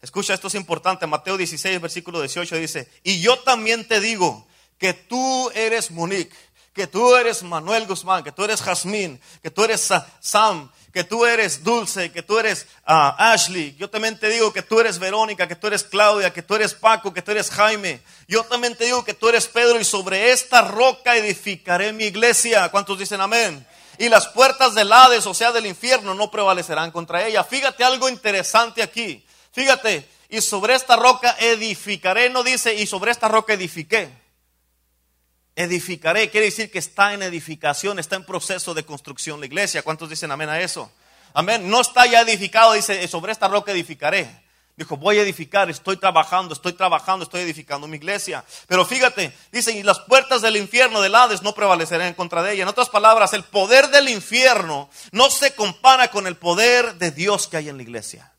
[0.00, 1.06] Escucha, esto es importante.
[1.06, 4.46] Mateo 16, versículo 18 dice, y yo también te digo
[4.78, 6.36] que tú eres Monique,
[6.72, 11.24] que tú eres Manuel Guzmán, que tú eres Jazmín, que tú eres Sam, que tú
[11.24, 13.74] eres Dulce, que tú eres ah, Ashley.
[13.78, 16.74] Yo también te digo que tú eres Verónica, que tú eres Claudia, que tú eres
[16.74, 18.00] Paco, que tú eres Jaime.
[18.28, 22.68] Yo también te digo que tú eres Pedro y sobre esta roca edificaré mi iglesia.
[22.68, 23.66] ¿Cuántos dicen amén?
[23.98, 27.42] Y las puertas del Hades, o sea, del infierno, no prevalecerán contra ella.
[27.42, 29.24] Fíjate algo interesante aquí.
[29.52, 34.21] Fíjate, y sobre esta roca edificaré, no dice, y sobre esta roca edifiqué
[35.56, 36.30] edificaré.
[36.30, 39.82] Quiere decir que está en edificación, está en proceso de construcción la iglesia.
[39.82, 40.90] ¿Cuántos dicen amén a eso?
[41.34, 41.68] Amén.
[41.68, 44.42] No está ya edificado, dice, sobre esta roca edificaré.
[44.74, 48.42] Dijo, voy a edificar, estoy trabajando, estoy trabajando, estoy edificando mi iglesia.
[48.66, 52.54] Pero fíjate, dicen, y las puertas del infierno, del Hades, no prevalecerán en contra de
[52.54, 52.62] ella.
[52.62, 57.48] En otras palabras, el poder del infierno no se compara con el poder de Dios
[57.48, 58.32] que hay en la iglesia.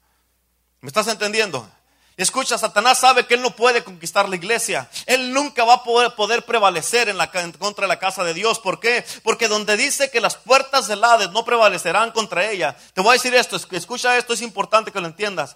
[0.81, 1.69] ¿Me estás entendiendo?
[2.15, 4.87] Escucha, Satanás sabe que él no puede conquistar la iglesia.
[5.07, 8.59] Él nunca va a poder, prevalecer en, la, contra de la casa de Dios.
[8.59, 9.03] ¿Por qué?
[9.23, 12.77] Porque donde dice que las puertas del Hades no prevalecerán contra ella.
[12.93, 15.55] Te voy a decir esto, escucha esto, es importante que lo entiendas.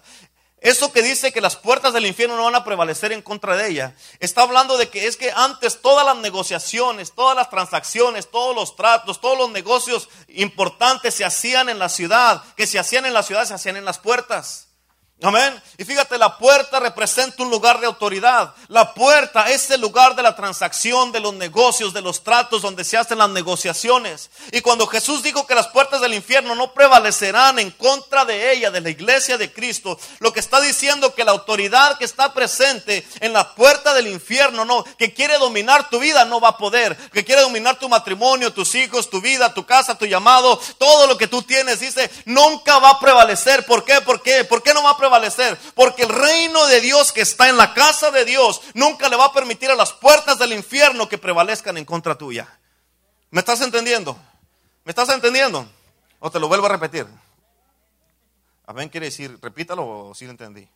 [0.60, 3.68] Eso que dice que las puertas del infierno no van a prevalecer en contra de
[3.68, 8.56] ella, está hablando de que es que antes todas las negociaciones, todas las transacciones, todos
[8.56, 13.14] los tratos, todos los negocios importantes se hacían en la ciudad, que se hacían en
[13.14, 14.67] la ciudad, se hacían en las puertas.
[15.20, 15.60] Amén.
[15.76, 18.54] Y fíjate, la puerta representa un lugar de autoridad.
[18.68, 22.84] La puerta es el lugar de la transacción, de los negocios, de los tratos donde
[22.84, 24.30] se hacen las negociaciones.
[24.52, 28.70] Y cuando Jesús dijo que las puertas del infierno no prevalecerán en contra de ella,
[28.70, 33.04] de la iglesia de Cristo, lo que está diciendo que la autoridad que está presente
[33.18, 36.96] en la puerta del infierno, no, que quiere dominar tu vida, no va a poder.
[37.10, 41.18] Que quiere dominar tu matrimonio, tus hijos, tu vida, tu casa, tu llamado, todo lo
[41.18, 43.66] que tú tienes, dice, nunca va a prevalecer.
[43.66, 44.00] ¿Por qué?
[44.00, 44.44] ¿Por qué?
[44.44, 45.07] ¿Por qué no va a prevalecer?
[45.08, 45.58] Prevalecer.
[45.74, 49.26] Porque el reino de Dios que está en la casa de Dios nunca le va
[49.26, 52.58] a permitir a las puertas del infierno que prevalezcan en contra tuya.
[53.30, 54.18] ¿Me estás entendiendo?
[54.84, 55.68] ¿Me estás entendiendo?
[56.20, 57.06] O te lo vuelvo a repetir.
[58.66, 60.68] Amén quiere decir, repítalo o si lo entendí.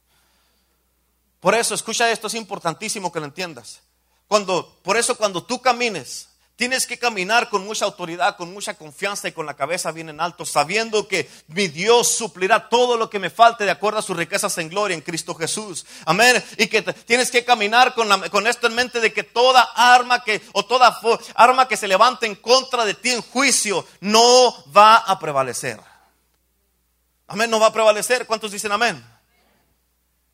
[1.40, 3.81] Por eso, escucha esto, es importantísimo que lo entiendas.
[4.29, 6.29] Cuando, por eso cuando tú camines
[6.62, 10.20] Tienes que caminar con mucha autoridad, con mucha confianza y con la cabeza bien en
[10.20, 14.16] alto, sabiendo que mi Dios suplirá todo lo que me falte de acuerdo a sus
[14.16, 15.85] riquezas en gloria en Cristo Jesús.
[16.07, 16.40] Amén.
[16.59, 20.40] Y que tienes que caminar con, con esto en mente de que toda arma que
[20.53, 21.01] o toda
[21.35, 25.81] arma que se levante en contra de ti en juicio no va a prevalecer.
[27.27, 28.25] Amén, no va a prevalecer.
[28.25, 29.05] ¿Cuántos dicen amén?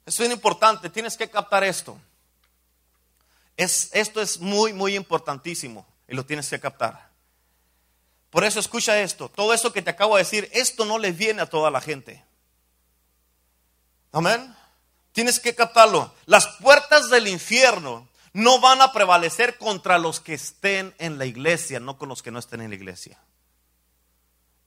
[0.05, 1.99] Es bien importante, tienes que captar esto.
[3.57, 7.11] Es, esto es muy, muy importantísimo y lo tienes que captar.
[8.31, 11.43] Por eso escucha esto, todo eso que te acabo de decir, esto no le viene
[11.43, 12.25] a toda la gente.
[14.13, 14.55] Amén.
[15.13, 16.15] Tienes que captarlo.
[16.27, 21.81] Las puertas del infierno no van a prevalecer contra los que estén en la iglesia,
[21.81, 23.19] no con los que no estén en la iglesia.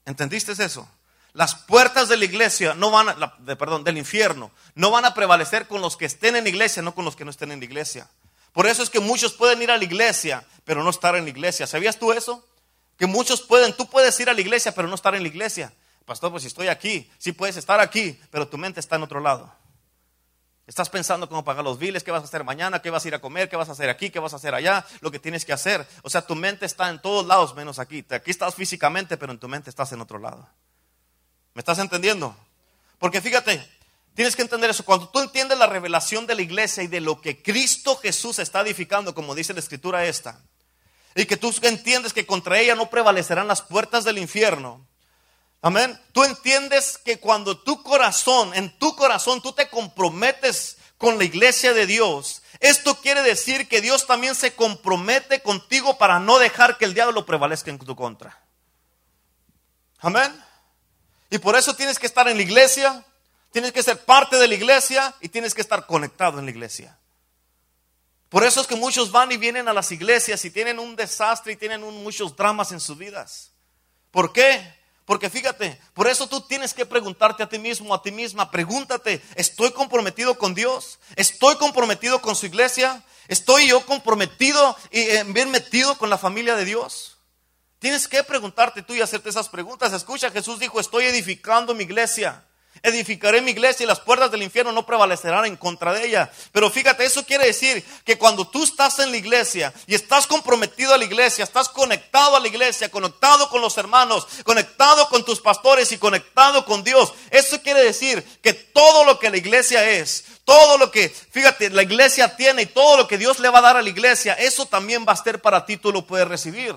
[0.06, 0.89] ¿Entendiste eso?
[1.34, 3.15] Las puertas de la iglesia no van
[3.58, 6.93] perdón, del infierno no van a prevalecer con los que estén en la iglesia, no
[6.93, 8.10] con los que no estén en la iglesia.
[8.54, 11.30] Por eso es que muchos pueden ir a la iglesia, pero no estar en la
[11.30, 11.68] iglesia.
[11.68, 12.48] ¿Sabías tú eso?
[12.98, 15.74] Que muchos pueden, tú puedes ir a la iglesia, pero no estar en la iglesia.
[16.06, 19.20] Pastor, pues si estoy aquí, sí puedes estar aquí, pero tu mente está en otro
[19.20, 19.54] lado.
[20.68, 23.16] Estás pensando cómo pagar los biles, qué vas a hacer mañana, qué vas a ir
[23.16, 25.44] a comer, qué vas a hacer aquí, qué vas a hacer allá, lo que tienes
[25.44, 25.86] que hacer.
[26.04, 28.06] O sea, tu mente está en todos lados menos aquí.
[28.10, 30.48] Aquí estás físicamente, pero en tu mente estás en otro lado.
[31.54, 32.36] ¿Me estás entendiendo?
[33.00, 33.68] Porque fíjate,
[34.13, 34.86] tienes que entender eso.
[34.86, 38.62] Cuando tú entiendes la revelación de la iglesia y de lo que Cristo Jesús está
[38.62, 40.41] edificando, como dice la escritura esta,
[41.15, 44.88] y que tú entiendes que contra ella no prevalecerán las puertas del infierno,
[45.62, 46.00] Amén.
[46.12, 51.74] Tú entiendes que cuando tu corazón, en tu corazón, tú te comprometes con la iglesia
[51.74, 56.86] de Dios, esto quiere decir que Dios también se compromete contigo para no dejar que
[56.86, 58.39] el diablo prevalezca en tu contra.
[60.00, 60.32] Amén.
[61.30, 63.06] Y por eso tienes que estar en la iglesia,
[63.52, 66.98] tienes que ser parte de la iglesia y tienes que estar conectado en la iglesia.
[68.30, 71.54] Por eso es que muchos van y vienen a las iglesias y tienen un desastre
[71.54, 73.52] y tienen muchos dramas en sus vidas.
[74.10, 74.74] ¿Por qué?
[75.06, 79.22] Porque fíjate, por eso tú tienes que preguntarte a ti mismo, a ti misma, pregúntate,
[79.36, 81.00] ¿estoy comprometido con Dios?
[81.18, 83.04] ¿Estoy comprometido con su iglesia?
[83.28, 87.18] ¿Estoy yo comprometido y eh, bien metido con la familia de Dios?
[87.80, 89.92] Tienes que preguntarte tú y hacerte esas preguntas.
[89.92, 92.46] Escucha, Jesús dijo, estoy edificando mi iglesia.
[92.84, 96.31] Edificaré mi iglesia y las puertas del infierno no prevalecerán en contra de ella.
[96.51, 100.93] Pero fíjate, eso quiere decir que cuando tú estás en la iglesia y estás comprometido
[100.93, 105.39] a la iglesia, estás conectado a la iglesia, conectado con los hermanos, conectado con tus
[105.39, 110.25] pastores y conectado con Dios, eso quiere decir que todo lo que la iglesia es,
[110.43, 113.62] todo lo que, fíjate, la iglesia tiene y todo lo que Dios le va a
[113.63, 116.75] dar a la iglesia, eso también va a ser para ti, tú lo puedes recibir.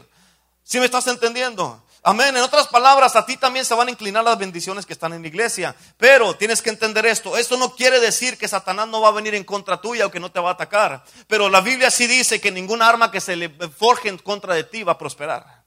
[0.63, 1.84] ¿Sí me estás entendiendo?
[2.07, 2.37] Amén.
[2.37, 5.23] En otras palabras, a ti también se van a inclinar las bendiciones que están en
[5.23, 5.75] la iglesia.
[5.97, 7.39] Pero tienes que entender esto.
[7.39, 10.21] Esto no quiere decir que Satanás no va a venir en contra tuya o que
[10.21, 11.03] no te va a atacar.
[11.29, 14.65] Pero la Biblia sí dice que ninguna arma que se le forje en contra de
[14.65, 15.65] ti va a prosperar.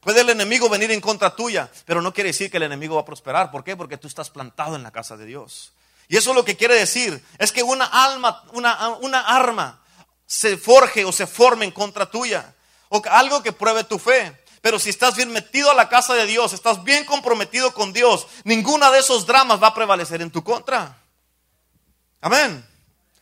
[0.00, 3.00] Puede el enemigo venir en contra tuya, pero no quiere decir que el enemigo va
[3.00, 3.50] a prosperar.
[3.50, 3.74] ¿Por qué?
[3.74, 5.72] Porque tú estás plantado en la casa de Dios.
[6.08, 9.82] Y eso lo que quiere decir es que una alma, una, una arma
[10.26, 12.54] se forje o se forme en contra tuya.
[12.90, 14.39] O algo que pruebe tu fe.
[14.60, 18.26] Pero si estás bien metido a la casa de Dios, estás bien comprometido con Dios,
[18.44, 20.98] ninguna de esos dramas va a prevalecer en tu contra.
[22.20, 22.66] Amén.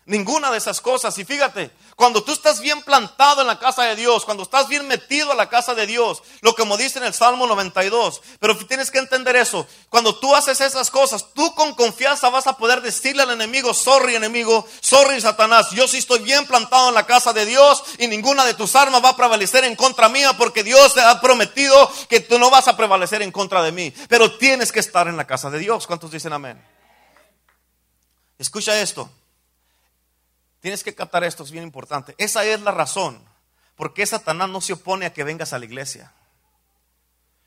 [0.04, 1.16] Ninguna de esas cosas.
[1.18, 4.86] Y fíjate, cuando tú estás bien plantado en la casa de Dios, cuando estás bien
[4.86, 8.92] metido a la casa de Dios, lo como dice en el Salmo 92, pero tienes
[8.92, 13.24] que entender eso, cuando tú haces esas cosas, tú con confianza vas a poder decirle
[13.24, 17.44] al enemigo, sorry enemigo, sorry Satanás, yo sí estoy bien plantado en la casa de
[17.44, 21.00] Dios y ninguna de tus armas va a prevalecer en contra mía porque Dios te
[21.00, 24.78] ha prometido que tú no vas a prevalecer en contra de mí, pero tienes que
[24.78, 25.88] estar en la casa de Dios.
[25.88, 26.64] ¿Cuántos dicen amén?
[28.38, 29.10] Escucha esto.
[30.60, 32.14] Tienes que captar esto, es bien importante.
[32.18, 33.22] Esa es la razón
[33.76, 36.12] por qué Satanás no se opone a que vengas a la iglesia.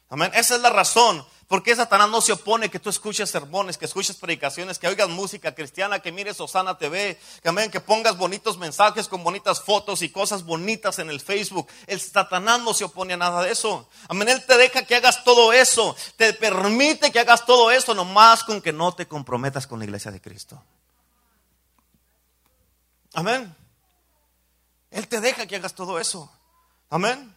[0.10, 0.32] Amén.
[0.34, 3.84] Esa es la razón por qué Satanás no se opone que tú escuches sermones, que
[3.84, 8.58] escuches predicaciones, que oigas música cristiana, que mires Osana TV, que, amén, que pongas bonitos
[8.58, 11.68] mensajes con bonitas fotos y cosas bonitas en el Facebook.
[11.88, 13.90] El Satanás no se opone a nada de eso.
[14.08, 14.30] Amén.
[14.30, 15.96] Él te deja que hagas todo eso.
[16.16, 20.12] Te permite que hagas todo eso, nomás con que no te comprometas con la iglesia
[20.12, 20.62] de Cristo.
[23.14, 23.56] Amén.
[24.90, 26.32] Él te deja que hagas todo eso.
[26.90, 27.34] Amén.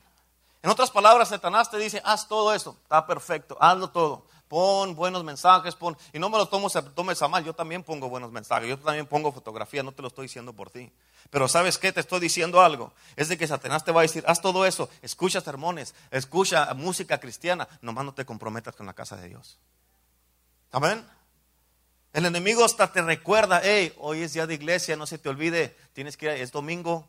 [0.63, 2.77] En otras palabras, Satanás te dice, haz todo eso.
[2.83, 4.27] Está perfecto, hazlo todo.
[4.49, 5.97] Pon buenos mensajes, pon...
[6.13, 9.07] Y no me lo tomes, tomes a mal, yo también pongo buenos mensajes, yo también
[9.07, 10.93] pongo fotografía, no te lo estoy diciendo por ti.
[11.31, 11.93] Pero ¿sabes qué?
[11.93, 12.93] Te estoy diciendo algo.
[13.17, 17.19] Es de que Satanás te va a decir, haz todo eso, escucha sermones, escucha música
[17.19, 19.59] cristiana, nomás no te comprometas con la casa de Dios.
[20.73, 21.07] Amén.
[22.15, 25.77] El enemigo hasta te recuerda, hey, hoy es día de iglesia, no se te olvide,
[25.95, 27.09] tienes que ir, es domingo.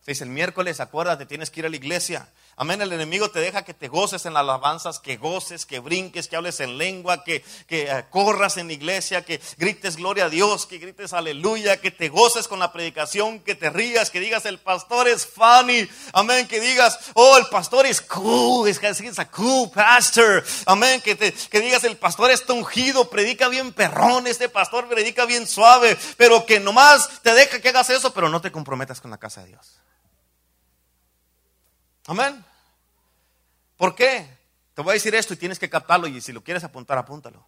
[0.00, 2.28] Se dice el miércoles, acuérdate, tienes que ir a la iglesia.
[2.60, 2.82] Amén.
[2.82, 6.34] El enemigo te deja que te goces en las alabanzas, que goces, que brinques, que
[6.34, 10.66] hables en lengua, que, que eh, corras en la iglesia, que grites gloria a Dios,
[10.66, 14.58] que grites aleluya, que te goces con la predicación, que te rías, que digas el
[14.58, 15.88] pastor es funny.
[16.12, 16.48] Amén.
[16.48, 18.80] Que digas, oh, el pastor es cool, es,
[19.20, 20.44] a cool pastor.
[20.66, 21.00] Amén.
[21.00, 25.46] Que, te, que digas el pastor está ungido, predica bien perrón, este pastor predica bien
[25.46, 29.18] suave, pero que nomás te deja que hagas eso, pero no te comprometas con la
[29.18, 29.78] casa de Dios.
[32.08, 32.47] Amén.
[33.78, 34.28] ¿Por qué?
[34.74, 37.46] Te voy a decir esto y tienes que captarlo y si lo quieres apuntar, apúntalo.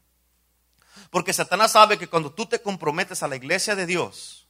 [1.11, 4.47] Porque Satanás sabe que cuando tú te comprometes a la iglesia de Dios,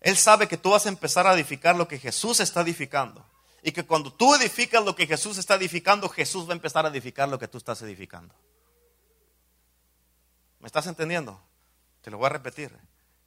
[0.00, 3.24] Él sabe que tú vas a empezar a edificar lo que Jesús está edificando.
[3.62, 6.90] Y que cuando tú edificas lo que Jesús está edificando, Jesús va a empezar a
[6.90, 8.34] edificar lo que tú estás edificando.
[10.58, 11.40] ¿Me estás entendiendo?
[12.02, 12.76] Te lo voy a repetir.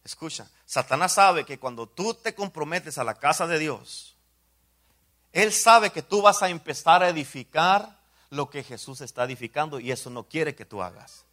[0.04, 4.17] escucha, Satanás sabe que cuando tú te comprometes a la casa de Dios,
[5.32, 7.98] él sabe que tú vas a empezar a edificar
[8.30, 11.26] lo que Jesús está edificando y eso no quiere que tú hagas.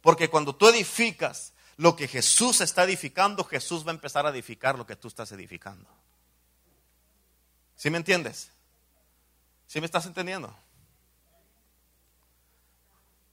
[0.00, 4.76] Porque cuando tú edificas lo que Jesús está edificando, Jesús va a empezar a edificar
[4.76, 5.88] lo que tú estás edificando.
[7.76, 8.50] ¿Sí me entiendes?
[9.66, 10.54] ¿Sí me estás entendiendo?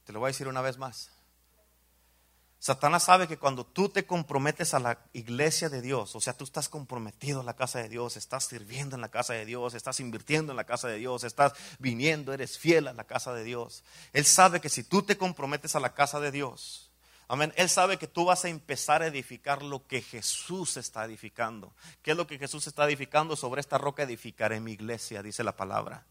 [0.06, 1.10] Te lo voy a decir una vez más.
[2.60, 6.44] Satanás sabe que cuando tú te comprometes a la iglesia de Dios, o sea, tú
[6.44, 10.00] estás comprometido a la casa de Dios, estás sirviendo en la casa de Dios, estás
[10.00, 13.84] invirtiendo en la casa de Dios, estás viniendo, eres fiel a la casa de Dios.
[14.12, 16.90] Él sabe que si tú te comprometes a la casa de Dios,
[17.28, 21.76] amén, Él sabe que tú vas a empezar a edificar lo que Jesús está edificando.
[22.02, 23.36] ¿Qué es lo que Jesús está edificando?
[23.36, 26.06] Sobre esta roca edificaré mi iglesia, dice la palabra.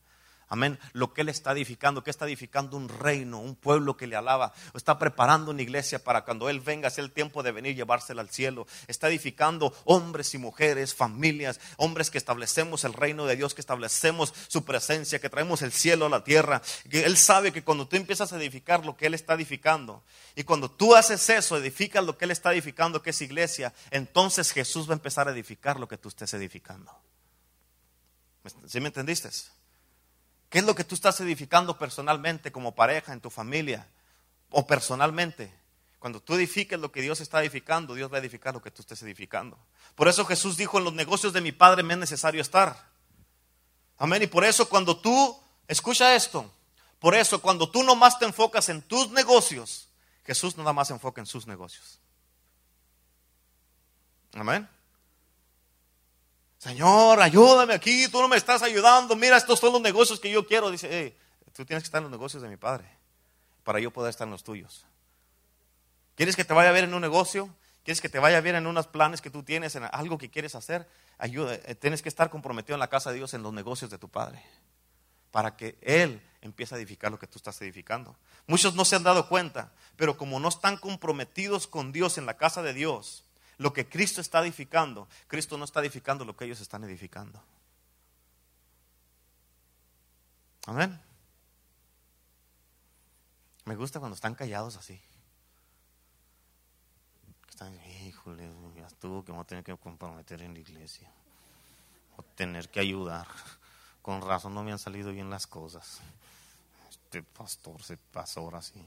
[0.49, 0.79] Amén.
[0.93, 4.53] Lo que Él está edificando, que está edificando un reino, un pueblo que le alaba.
[4.75, 8.31] Está preparando una iglesia para cuando Él venga, sea el tiempo de venir, llevársela al
[8.31, 8.69] cielo.
[8.87, 14.33] Está edificando hombres y mujeres, familias, hombres que establecemos el reino de Dios, que establecemos
[14.47, 16.63] su presencia, que traemos el cielo a la tierra.
[16.89, 20.05] Que Él sabe que cuando tú empiezas a edificar lo que Él está edificando,
[20.37, 24.53] y cuando tú haces eso, edificas lo que Él está edificando, que es iglesia, entonces
[24.53, 26.93] Jesús va a empezar a edificar lo que tú estés edificando.
[28.67, 29.29] ¿Sí me entendiste?
[30.57, 33.87] ¿Qué es lo que tú estás edificando personalmente como pareja, en tu familia
[34.49, 35.53] o personalmente?
[35.99, 38.81] Cuando tú edifiques lo que Dios está edificando, Dios va a edificar lo que tú
[38.81, 39.59] estés edificando.
[39.95, 42.88] Por eso Jesús dijo, en los negocios de mi Padre me es necesario estar.
[43.99, 44.23] Amén.
[44.23, 45.38] Y por eso cuando tú,
[45.69, 46.51] escucha esto,
[47.01, 49.90] por eso cuando tú nomás te enfocas en tus negocios,
[50.25, 52.01] Jesús nada más se enfoca en sus negocios.
[54.33, 54.66] Amén.
[56.66, 60.44] Señor, ayúdame aquí, tú no me estás ayudando, mira, estos son los negocios que yo
[60.44, 60.68] quiero.
[60.68, 61.16] Dice,
[61.55, 62.90] tú tienes que estar en los negocios de mi padre
[63.62, 64.85] para yo poder estar en los tuyos.
[66.16, 67.55] ¿Quieres que te vaya bien en un negocio?
[67.85, 70.57] ¿Quieres que te vaya bien en unos planes que tú tienes, en algo que quieres
[70.57, 70.88] hacer?
[71.18, 73.98] Ayuda, eh, tienes que estar comprometido en la casa de Dios, en los negocios de
[73.98, 74.42] tu padre,
[75.31, 78.16] para que Él empiece a edificar lo que tú estás edificando.
[78.48, 82.37] Muchos no se han dado cuenta, pero como no están comprometidos con Dios en la
[82.37, 83.22] casa de Dios,
[83.59, 87.42] lo que Cristo está edificando, Cristo no está edificando lo que ellos están edificando.
[90.66, 91.01] Amén.
[93.64, 95.01] Me gusta cuando están callados así.
[97.49, 97.75] Están,
[98.07, 101.11] híjole, ya estuvo que vamos a tener que comprometer en la iglesia.
[102.16, 103.27] O tener que ayudar.
[104.03, 106.01] Con razón no me han salido bien las cosas.
[106.90, 108.85] Este pastor se pasó ahora sí.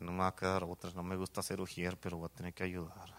[0.00, 2.54] No me va a quedar otras, no me gusta hacer ujier, pero voy a tener
[2.54, 3.12] que ayudar.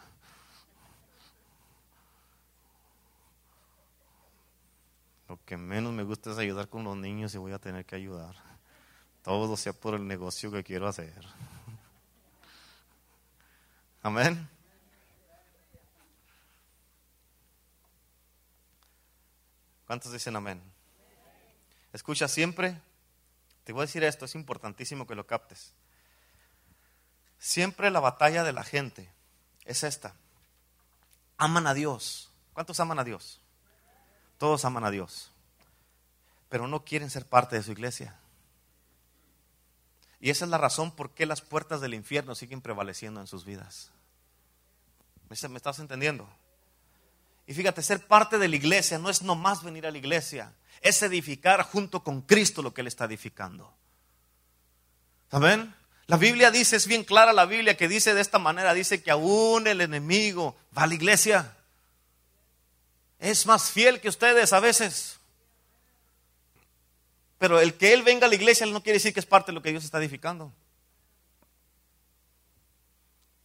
[5.28, 7.96] Lo que menos me gusta es ayudar con los niños y voy a tener que
[7.96, 8.36] ayudar.
[9.24, 11.24] Todo sea por el negocio que quiero hacer.
[14.02, 14.50] Amén.
[19.86, 20.62] ¿Cuántos dicen amén?
[21.92, 22.80] Escucha siempre.
[23.64, 25.74] Te voy a decir esto, es importantísimo que lo captes.
[27.40, 29.10] Siempre la batalla de la gente
[29.66, 30.14] es esta.
[31.38, 32.30] Aman a Dios.
[32.54, 33.40] ¿Cuántos aman a Dios?
[34.38, 35.32] Todos aman a Dios.
[36.50, 38.20] Pero no quieren ser parte de su iglesia.
[40.20, 43.46] Y esa es la razón por qué las puertas del infierno siguen prevaleciendo en sus
[43.46, 43.92] vidas.
[45.30, 46.28] ¿Me estás entendiendo?
[47.48, 51.02] Y fíjate, ser parte de la iglesia no es nomás venir a la iglesia, es
[51.02, 53.74] edificar junto con Cristo lo que Él está edificando.
[55.32, 55.74] Amén.
[56.10, 59.12] La Biblia dice, es bien clara la Biblia que dice de esta manera, dice que
[59.12, 61.56] aún el enemigo va a la iglesia.
[63.20, 65.20] Es más fiel que ustedes a veces.
[67.38, 69.54] Pero el que él venga a la iglesia no quiere decir que es parte de
[69.54, 70.52] lo que Dios está edificando.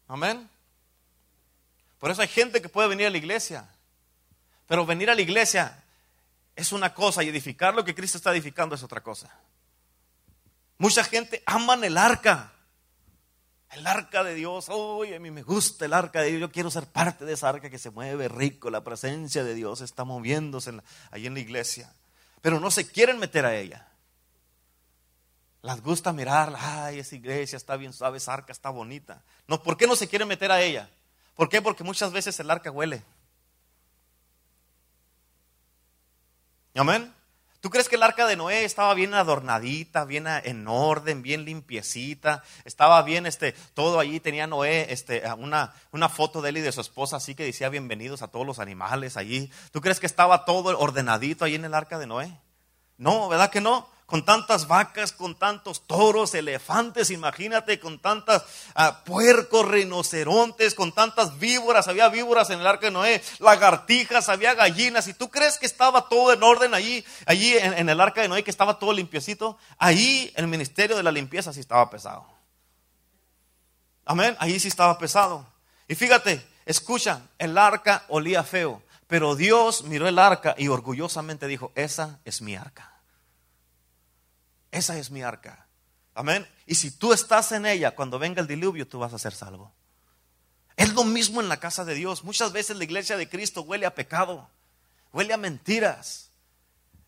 [0.08, 0.48] Amén.
[1.98, 3.68] Por eso hay gente que puede venir a la iglesia.
[4.66, 5.84] Pero venir a la iglesia
[6.56, 9.30] es una cosa y edificar lo que Cristo está edificando es otra cosa.
[10.78, 12.52] Mucha gente aman el arca.
[13.74, 16.70] El arca de Dios, uy, a mí me gusta el arca de Dios, yo quiero
[16.70, 20.72] ser parte de esa arca que se mueve rico, la presencia de Dios está moviéndose
[21.10, 21.92] ahí en la iglesia,
[22.40, 23.88] pero no se quieren meter a ella.
[25.60, 29.22] Las gusta mirar, ay, esa iglesia está bien suave, esa arca está bonita.
[29.48, 30.88] No, ¿por qué no se quieren meter a ella?
[31.34, 31.60] ¿Por qué?
[31.60, 33.02] Porque muchas veces el arca huele.
[36.74, 37.12] Amén.
[37.64, 42.42] ¿Tú crees que el arca de Noé estaba bien adornadita, bien en orden, bien limpiecita?
[42.66, 46.72] Estaba bien, este, todo allí tenía Noé, este, una, una foto de él y de
[46.72, 49.50] su esposa, así que decía bienvenidos a todos los animales allí.
[49.72, 52.38] ¿Tú crees que estaba todo ordenadito ahí en el arca de Noé?
[52.98, 53.88] No, ¿verdad que no?
[54.06, 58.44] Con tantas vacas, con tantos toros, elefantes, imagínate, con tantas
[58.74, 64.54] ah, puercos, rinocerontes, con tantas víboras, había víboras en el arca de Noé, lagartijas, había
[64.54, 68.20] gallinas, y tú crees que estaba todo en orden allí, allí en, en el arca
[68.20, 72.26] de Noé, que estaba todo limpiecito, ahí el ministerio de la limpieza sí estaba pesado.
[74.04, 75.46] Amén, ahí sí estaba pesado.
[75.88, 81.72] Y fíjate, escucha, el arca olía feo, pero Dios miró el arca y orgullosamente dijo,
[81.74, 82.93] esa es mi arca.
[84.74, 85.68] Esa es mi arca.
[86.16, 86.48] Amén.
[86.66, 89.72] Y si tú estás en ella, cuando venga el diluvio, tú vas a ser salvo.
[90.76, 92.24] Es lo mismo en la casa de Dios.
[92.24, 94.50] Muchas veces la iglesia de Cristo huele a pecado,
[95.12, 96.28] huele a mentiras,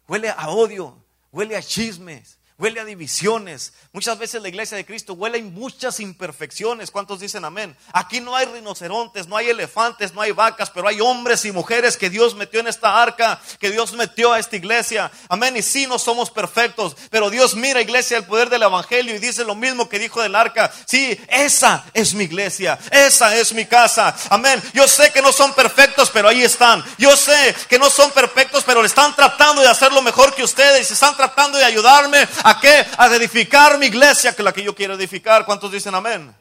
[0.07, 0.97] huele a odio,
[1.33, 3.73] huele a chismes, huele a divisiones.
[3.93, 6.91] Muchas veces la iglesia de Cristo huele a muchas imperfecciones.
[6.91, 7.77] ¿Cuántos dicen amén?
[7.93, 11.97] Aquí no hay rinocerontes, no hay elefantes, no hay vacas, pero hay hombres y mujeres
[11.97, 15.11] que Dios metió en esta arca, que Dios metió a esta iglesia.
[15.29, 15.57] Amén.
[15.57, 19.45] Y sí, no somos perfectos, pero Dios mira, iglesia, el poder del evangelio y dice
[19.45, 20.73] lo mismo que dijo del arca.
[20.87, 24.17] Sí, esa es mi iglesia, esa es mi casa.
[24.31, 24.63] Amén.
[24.73, 26.83] Yo sé que no son perfectos, pero ahí están.
[26.97, 30.91] Yo sé que no son perfectos, pero están tratando de hacer lo mejor que ustedes.
[30.91, 32.87] Están tratando de ayudarme ¿A qué?
[32.97, 35.45] A edificar mi iglesia, que la que yo quiero edificar.
[35.45, 36.33] ¿Cuántos dicen amén?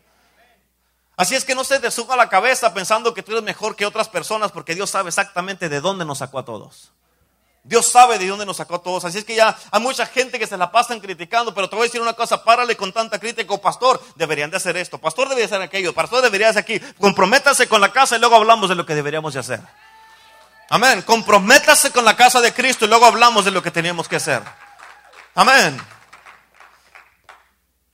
[1.17, 3.87] Así es que no se te suba la cabeza pensando que tú eres mejor que
[3.87, 6.91] otras personas, porque Dios sabe exactamente de dónde nos sacó a todos.
[7.63, 9.03] Dios sabe de dónde nos sacó a todos.
[9.03, 11.85] Así es que ya hay mucha gente que se la pasan criticando, pero te voy
[11.85, 13.57] a decir una cosa, párale con tanta crítica.
[13.57, 14.99] Pastor, deberían de hacer esto.
[14.99, 15.91] Pastor debería hacer aquello.
[15.91, 16.79] Pastor debería hacer aquí.
[16.99, 19.61] Comprométase con la casa y luego hablamos de lo que deberíamos de hacer.
[20.69, 21.01] Amén.
[21.01, 24.43] Comprométase con la casa de Cristo y luego hablamos de lo que teníamos que hacer.
[25.33, 25.94] Amén.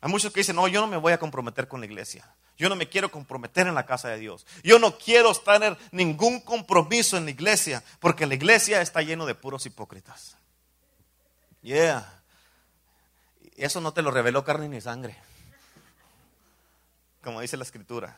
[0.02, 2.28] Hay muchos que dicen, no, yo no me voy a comprometer con la iglesia.
[2.58, 4.48] Yo no me quiero comprometer en la casa de Dios.
[4.64, 9.36] Yo no quiero tener ningún compromiso en la iglesia, porque la iglesia está lleno de
[9.36, 10.38] puros hipócritas.
[11.62, 12.22] Yeah.
[13.56, 15.16] Eso no te lo reveló carne ni sangre.
[17.24, 18.18] Como dice la escritura.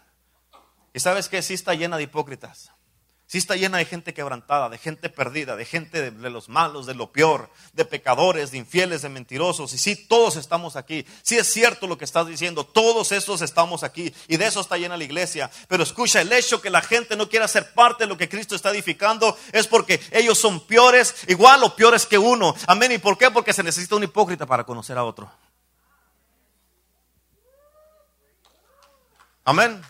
[0.94, 2.72] Y sabes que sí está llena de hipócritas.
[3.34, 6.94] Sí está llena de gente quebrantada, de gente perdida, de gente de, los malos, de
[6.94, 9.74] lo peor, de pecadores, de infieles, de mentirosos.
[9.74, 11.04] Y sí, todos estamos aquí.
[11.24, 14.14] Sí es cierto lo que estás diciendo, todos estos estamos aquí.
[14.28, 15.50] Y de eso está llena la iglesia.
[15.68, 18.56] Pero escucha, el hecho que la gente no quiera ser parte de lo que Cristo
[18.56, 22.54] está edificando es porque ellos son peores, igual o peores que uno.
[22.68, 22.92] Amén.
[22.92, 23.32] ¿Y por qué?
[23.32, 25.32] Porque se necesita un hipócrita para conocer a otro.
[29.44, 29.82] Amén.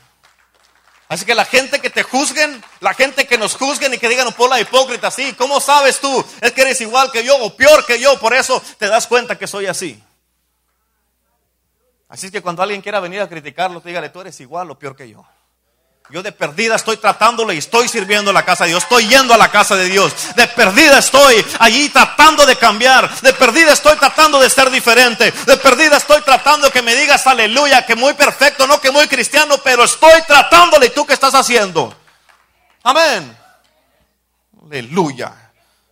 [1.14, 4.34] Así que la gente que te juzguen, la gente que nos juzguen y que digan,
[4.34, 6.26] por la hipócrita, sí, ¿cómo sabes tú?
[6.42, 9.38] Es que eres igual que yo o peor que yo, por eso te das cuenta
[9.38, 10.04] que soy así.
[12.10, 15.08] Así que cuando alguien quiera venir a criticarlo, dígale, tú eres igual o peor que
[15.08, 15.24] yo.
[16.10, 18.84] Yo de perdida estoy tratándole y estoy sirviendo a la casa de Dios.
[18.84, 20.14] Estoy yendo a la casa de Dios.
[20.36, 23.10] De perdida estoy allí tratando de cambiar.
[23.22, 25.32] De perdida estoy tratando de ser diferente.
[25.32, 29.58] De perdida estoy tratando que me digas aleluya, que muy perfecto, no que muy cristiano,
[29.64, 30.88] pero estoy tratándole.
[30.88, 31.96] ¿Y tú qué estás haciendo?
[32.84, 33.38] Amén.
[34.66, 35.34] Aleluya.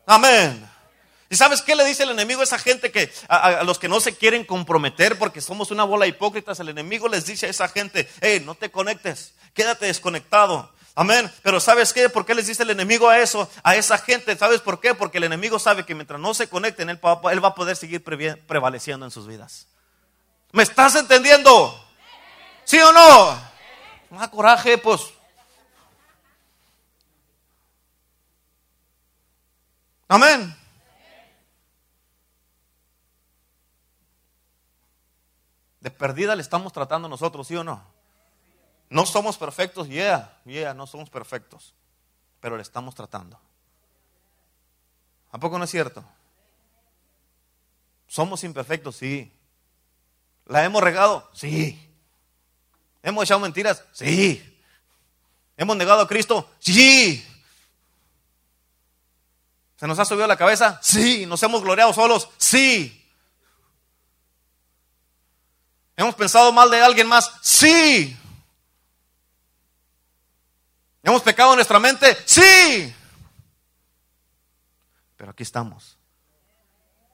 [0.06, 0.71] Amén.
[1.32, 4.02] ¿Y sabes qué le dice el enemigo a esa gente que a, los que no
[4.02, 6.60] se quieren comprometer porque somos una bola hipócritas?
[6.60, 10.70] El enemigo les dice a esa gente, hey, no te conectes, quédate desconectado.
[10.94, 11.32] Amén.
[11.42, 12.10] Pero ¿sabes qué?
[12.10, 14.38] ¿Por qué les dice el enemigo a eso, a esa gente?
[14.38, 14.94] ¿Sabes por qué?
[14.94, 17.78] Porque el enemigo sabe que mientras no se conecten, él va, él va a poder
[17.78, 19.68] seguir prevaleciendo en sus vidas.
[20.52, 21.82] ¿Me estás entendiendo?
[22.66, 23.42] ¿Sí o no?
[24.10, 25.00] Más coraje, pues.
[30.10, 30.61] Amén.
[35.82, 37.84] De perdida le estamos tratando nosotros, ¿sí o no?
[38.90, 41.74] No somos perfectos, yeah, yeah, no somos perfectos,
[42.40, 43.40] pero le estamos tratando.
[45.32, 46.04] ¿A poco no es cierto?
[48.08, 49.32] Somos imperfectos, sí.
[50.46, 51.30] ¿La hemos regado?
[51.34, 51.80] Sí.
[53.02, 53.86] ¿Hemos echado mentiras?
[53.94, 54.60] Sí.
[55.56, 56.52] ¿Hemos negado a Cristo?
[56.60, 57.26] Sí.
[59.78, 60.80] ¿Se nos ha subido la cabeza?
[60.84, 61.26] Sí.
[61.26, 62.30] ¿Nos hemos gloriado solos?
[62.38, 63.01] Sí.
[65.96, 67.32] ¿Hemos pensado mal de alguien más?
[67.42, 68.18] Sí.
[71.04, 72.18] ¿Hemos pecado en nuestra mente?
[72.26, 72.94] Sí.
[75.18, 75.98] Pero aquí estamos.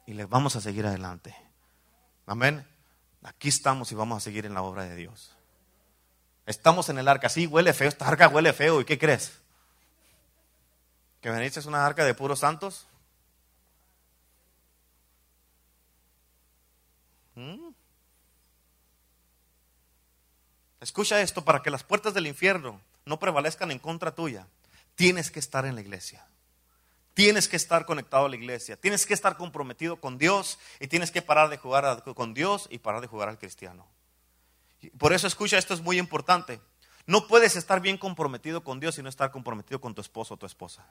[0.05, 1.35] Y le vamos a seguir adelante.
[2.25, 2.65] Amén.
[3.23, 5.35] Aquí estamos y vamos a seguir en la obra de Dios.
[6.45, 7.27] Estamos en el arca.
[7.27, 7.89] Sí, huele feo.
[7.89, 8.79] Esta arca huele feo.
[8.79, 9.33] ¿Y qué crees?
[11.21, 12.87] ¿Que veniste es una arca de puros santos?
[20.79, 24.47] Escucha esto, para que las puertas del infierno no prevalezcan en contra tuya,
[24.95, 26.25] tienes que estar en la iglesia.
[27.13, 31.09] Tienes que estar conectado a la iglesia, tienes que estar comprometido con Dios y tienes
[31.09, 33.87] que parar de jugar con Dios y parar de jugar al cristiano.
[34.99, 36.61] Por eso escucha, esto es muy importante.
[37.07, 40.37] No puedes estar bien comprometido con Dios y no estar comprometido con tu esposo o
[40.37, 40.85] tu esposa.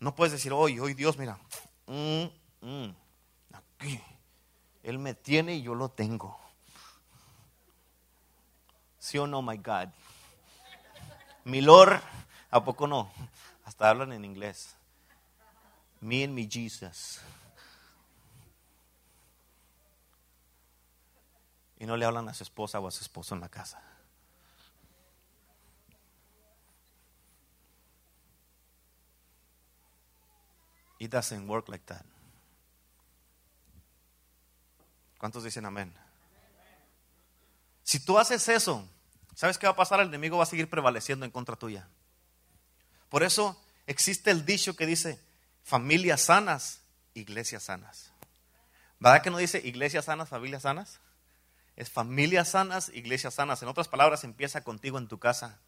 [0.00, 1.38] No puedes decir, hoy, hoy Dios, mira,
[1.86, 2.24] mm,
[2.62, 2.94] mm,
[3.52, 4.00] aquí,
[4.82, 6.40] Él me tiene y yo lo tengo.
[9.02, 9.88] ¿Sí o no, my God?
[11.44, 12.00] Mi Lord,
[12.52, 13.10] ¿a poco no?
[13.64, 14.76] Hasta hablan en inglés.
[16.00, 17.20] Me and me Jesus.
[21.80, 23.82] Y no le hablan a su esposa o a su esposo en la casa.
[31.00, 32.04] It doesn't work like that.
[35.18, 35.92] ¿Cuántos dicen amén?
[37.92, 38.88] Si tú haces eso,
[39.34, 40.00] ¿sabes qué va a pasar?
[40.00, 41.86] El enemigo va a seguir prevaleciendo en contra tuya.
[43.10, 45.20] Por eso existe el dicho que dice,
[45.62, 46.80] familias sanas,
[47.12, 48.10] iglesias sanas.
[48.98, 51.00] ¿Verdad que no dice iglesias sanas, familias sanas?
[51.76, 53.62] Es familias sanas, iglesias sanas.
[53.62, 55.58] En otras palabras, empieza contigo en tu casa,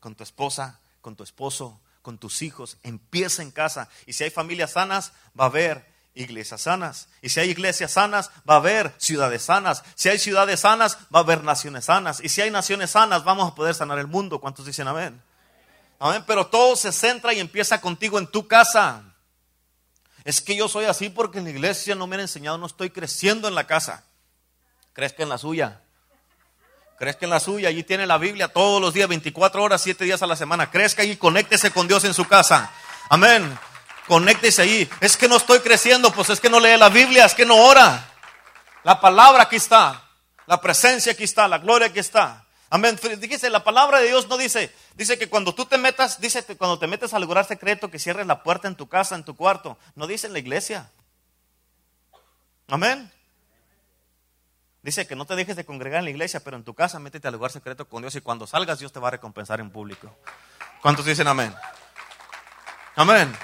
[0.00, 3.90] con tu esposa, con tu esposo, con tus hijos, empieza en casa.
[4.06, 5.86] Y si hay familias sanas, va a haber
[6.16, 7.08] iglesias sanas.
[7.22, 9.84] Y si hay iglesias sanas, va a haber ciudades sanas.
[9.94, 12.20] Si hay ciudades sanas, va a haber naciones sanas.
[12.20, 14.40] Y si hay naciones sanas, vamos a poder sanar el mundo.
[14.40, 15.22] ¿Cuántos dicen amén?
[15.98, 16.24] Amén.
[16.26, 19.02] Pero todo se centra y empieza contigo en tu casa.
[20.24, 22.90] Es que yo soy así porque en la iglesia no me han enseñado, no estoy
[22.90, 24.02] creciendo en la casa.
[24.92, 25.82] Crezca en la suya.
[26.98, 30.22] Crezca en la suya, allí tiene la Biblia todos los días, 24 horas, 7 días
[30.22, 30.70] a la semana.
[30.70, 32.72] Crezca y conéctese con Dios en su casa.
[33.10, 33.56] Amén.
[34.06, 34.90] Conéctese ahí.
[35.00, 37.56] Es que no estoy creciendo, pues es que no lee la Biblia, es que no
[37.56, 38.08] ora.
[38.84, 40.02] La palabra aquí está.
[40.46, 42.46] La presencia aquí está, la gloria aquí está.
[42.70, 42.98] Amén.
[43.18, 46.56] Dice, la palabra de Dios no dice, dice que cuando tú te metas, dice que
[46.56, 49.36] cuando te metes al lugar secreto, que cierres la puerta en tu casa, en tu
[49.36, 49.78] cuarto.
[49.94, 50.90] No dice en la iglesia.
[52.68, 53.12] Amén.
[54.82, 57.26] Dice que no te dejes de congregar en la iglesia, pero en tu casa métete
[57.26, 60.16] al lugar secreto con Dios y cuando salgas Dios te va a recompensar en público.
[60.80, 61.52] ¿Cuántos dicen amén?
[62.94, 63.36] Amén.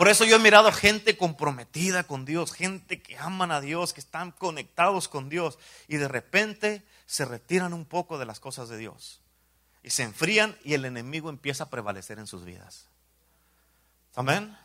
[0.00, 4.00] Por eso yo he mirado gente comprometida con Dios, gente que aman a Dios, que
[4.00, 8.78] están conectados con Dios y de repente se retiran un poco de las cosas de
[8.78, 9.20] Dios
[9.82, 12.86] y se enfrían y el enemigo empieza a prevalecer en sus vidas.
[14.16, 14.56] Amén.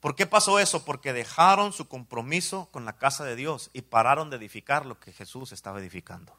[0.00, 0.84] ¿Por qué pasó eso?
[0.84, 5.14] Porque dejaron su compromiso con la casa de Dios y pararon de edificar lo que
[5.14, 6.36] Jesús estaba edificando.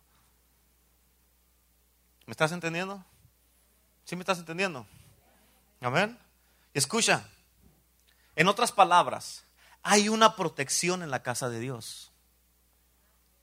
[2.27, 3.03] ¿Me estás entendiendo?
[4.03, 4.85] ¿Sí me estás entendiendo?
[5.81, 6.15] Amén.
[6.75, 7.27] Escucha,
[8.36, 9.45] en otras palabras,
[9.81, 12.11] hay una protección en la casa de Dios.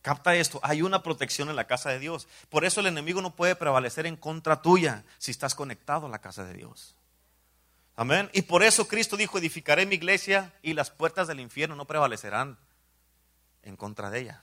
[0.02, 2.26] Capta esto, hay una protección en la casa de Dios.
[2.48, 6.20] Por eso el enemigo no puede prevalecer en contra tuya si estás conectado a la
[6.20, 6.96] casa de Dios.
[7.94, 8.28] Amén.
[8.32, 12.58] Y por eso Cristo dijo, edificaré mi iglesia y las puertas del infierno no prevalecerán
[13.62, 14.42] en contra de ella.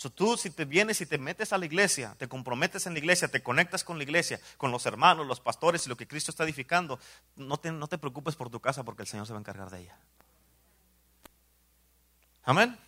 [0.00, 3.00] So, tú si te vienes y te metes a la iglesia, te comprometes en la
[3.00, 6.30] iglesia, te conectas con la iglesia, con los hermanos, los pastores y lo que Cristo
[6.30, 6.98] está edificando,
[7.36, 9.68] no te, no te preocupes por tu casa porque el Señor se va a encargar
[9.68, 9.98] de ella.
[12.44, 12.78] Amén.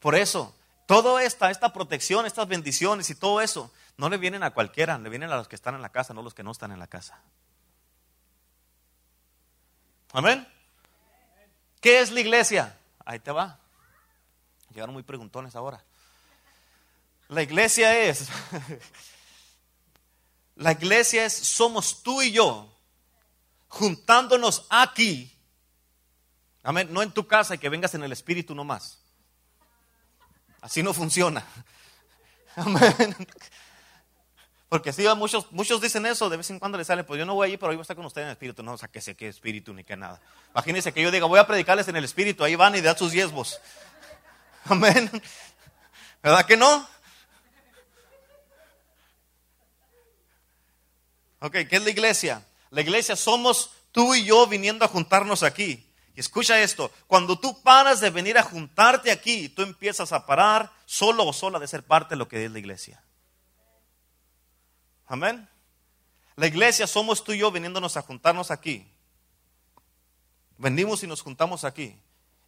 [0.00, 0.52] Por eso,
[0.86, 5.08] toda esta, esta protección, estas bendiciones y todo eso, no le vienen a cualquiera, le
[5.08, 6.88] vienen a los que están en la casa, no los que no están en la
[6.88, 7.22] casa.
[10.12, 10.48] Amén.
[11.80, 12.76] ¿Qué es la iglesia?
[13.04, 13.60] Ahí te va.
[14.70, 15.82] Llegaron muy preguntones ahora.
[17.28, 18.28] La iglesia es,
[20.56, 22.74] la iglesia es, somos tú y yo,
[23.68, 25.34] juntándonos aquí.
[26.62, 26.88] Amén.
[26.90, 28.98] No en tu casa y que vengas en el espíritu nomás.
[30.60, 31.44] Así no funciona.
[32.56, 33.16] Amén.
[34.68, 37.34] Porque si muchos, muchos dicen eso, de vez en cuando les sale, pues yo no
[37.34, 38.62] voy allí, pero yo voy a estar con ustedes en el espíritu.
[38.62, 40.20] No, o sea, que sé qué espíritu ni qué nada.
[40.50, 43.12] Imagínense que yo diga, voy a predicarles en el espíritu, ahí van y dan sus
[43.12, 43.58] diezmos.
[44.68, 45.10] Amén.
[46.22, 46.88] ¿Verdad que no?
[51.40, 52.44] Ok, ¿qué es la iglesia?
[52.70, 55.84] La iglesia somos tú y yo viniendo a juntarnos aquí.
[56.14, 60.72] Y escucha esto, cuando tú paras de venir a juntarte aquí, tú empiezas a parar
[60.84, 63.02] solo o sola de ser parte de lo que es la iglesia.
[65.06, 65.48] Amén.
[66.34, 68.90] La iglesia somos tú y yo viniéndonos a juntarnos aquí.
[70.56, 71.96] Venimos y nos juntamos aquí.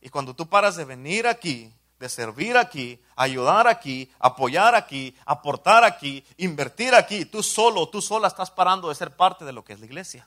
[0.00, 5.84] Y cuando tú paras de venir aquí, de servir aquí, ayudar aquí, apoyar aquí, aportar
[5.84, 9.74] aquí, invertir aquí, tú solo, tú sola estás parando de ser parte de lo que
[9.74, 10.26] es la iglesia.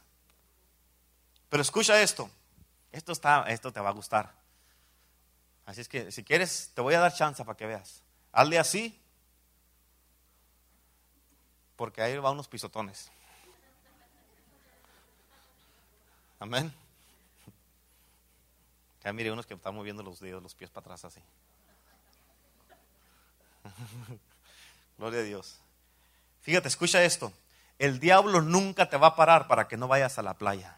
[1.49, 2.29] Pero escucha esto,
[2.91, 4.31] esto, está, esto te va a gustar.
[5.65, 8.03] Así es que si quieres, te voy a dar chance para que veas.
[8.31, 8.99] Hazle así
[11.75, 13.09] porque ahí va unos pisotones.
[16.39, 16.71] Amén.
[19.03, 21.21] Ya mire unos que están moviendo los dedos, los pies para atrás así.
[24.97, 25.57] Gloria a Dios.
[26.41, 27.33] Fíjate, escucha esto.
[27.79, 30.77] El diablo nunca te va a parar para que no vayas a la playa.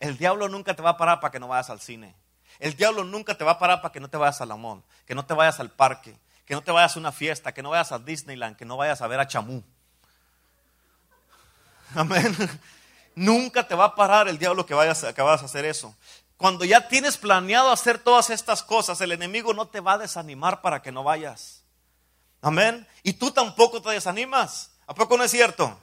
[0.00, 2.14] El diablo nunca te va a parar para que no vayas al cine.
[2.58, 4.82] El diablo nunca te va a parar para que no te vayas a la mall,
[5.06, 7.70] que no te vayas al parque, que no te vayas a una fiesta, que no
[7.70, 9.62] vayas a Disneyland, que no vayas a ver a Chamú.
[11.94, 12.36] Amén.
[13.14, 15.94] Nunca te va a parar el diablo que vayas que vas a hacer eso.
[16.36, 20.60] Cuando ya tienes planeado hacer todas estas cosas, el enemigo no te va a desanimar
[20.60, 21.57] para que no vayas.
[22.42, 22.86] Amén.
[23.02, 24.70] Y tú tampoco te desanimas.
[24.86, 25.78] ¿A poco no es cierto?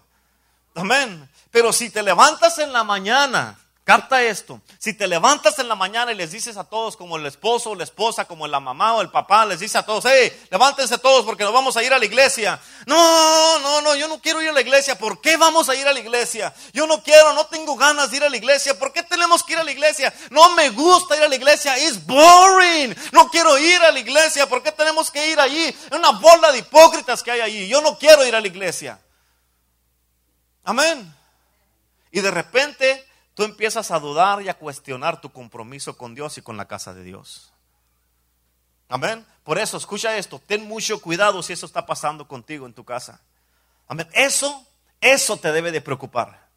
[0.75, 1.29] Amén.
[1.51, 4.59] Pero si te levantas en la mañana Capta esto.
[4.79, 7.75] Si te levantas en la mañana y les dices a todos, como el esposo o
[7.75, 11.23] la esposa, como la mamá o el papá, les dice a todos, hey, levántense todos
[11.23, 12.59] porque nos vamos a ir a la iglesia.
[12.87, 14.97] No, no, no, yo no quiero ir a la iglesia.
[14.97, 16.51] ¿Por qué vamos a ir a la iglesia?
[16.73, 18.73] Yo no quiero, no tengo ganas de ir a la iglesia.
[18.79, 20.11] ¿Por qué tenemos que ir a la iglesia?
[20.31, 21.77] No me gusta ir a la iglesia.
[21.77, 22.95] It's boring.
[23.11, 24.49] No quiero ir a la iglesia.
[24.49, 25.63] ¿Por qué tenemos que ir allí?
[25.63, 27.67] Es una bola de hipócritas que hay allí.
[27.67, 28.99] Yo no quiero ir a la iglesia.
[30.63, 31.13] Amén.
[32.09, 33.05] Y de repente
[33.35, 36.93] tú empiezas a dudar y a cuestionar tu compromiso con Dios y con la casa
[36.93, 37.51] de Dios.
[38.89, 39.25] Amén.
[39.43, 43.21] Por eso, escucha esto, ten mucho cuidado si eso está pasando contigo en tu casa.
[43.87, 44.07] Amén.
[44.13, 44.65] Eso,
[45.01, 46.49] eso te debe de preocupar.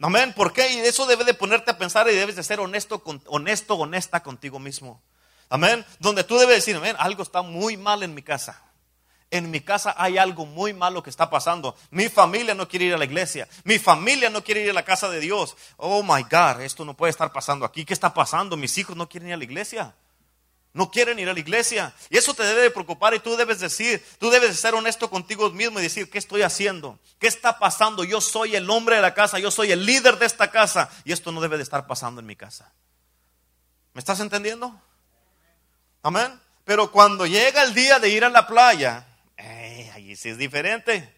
[0.00, 0.32] Amén.
[0.34, 0.72] ¿Por qué?
[0.72, 4.58] Y eso debe de ponerte a pensar y debes de ser honesto, honesto, honesta contigo
[4.58, 5.00] mismo.
[5.48, 5.84] Amén.
[6.00, 8.62] Donde tú debes decir, amén, algo está muy mal en mi casa
[9.36, 11.76] en mi casa hay algo muy malo que está pasando.
[11.90, 13.48] Mi familia no quiere ir a la iglesia.
[13.64, 15.56] Mi familia no quiere ir a la casa de Dios.
[15.76, 17.84] Oh my God, esto no puede estar pasando aquí.
[17.84, 18.56] ¿Qué está pasando?
[18.56, 19.92] Mis hijos no quieren ir a la iglesia.
[20.72, 21.92] No quieren ir a la iglesia.
[22.10, 25.10] Y eso te debe de preocupar y tú debes decir, tú debes de ser honesto
[25.10, 27.00] contigo mismo y decir, ¿qué estoy haciendo?
[27.18, 28.04] ¿Qué está pasando?
[28.04, 31.12] Yo soy el hombre de la casa, yo soy el líder de esta casa y
[31.12, 32.72] esto no debe de estar pasando en mi casa.
[33.94, 34.80] ¿Me estás entendiendo?
[36.04, 36.40] Amén.
[36.64, 39.06] Pero cuando llega el día de ir a la playa,
[39.94, 41.14] allí sí es diferente.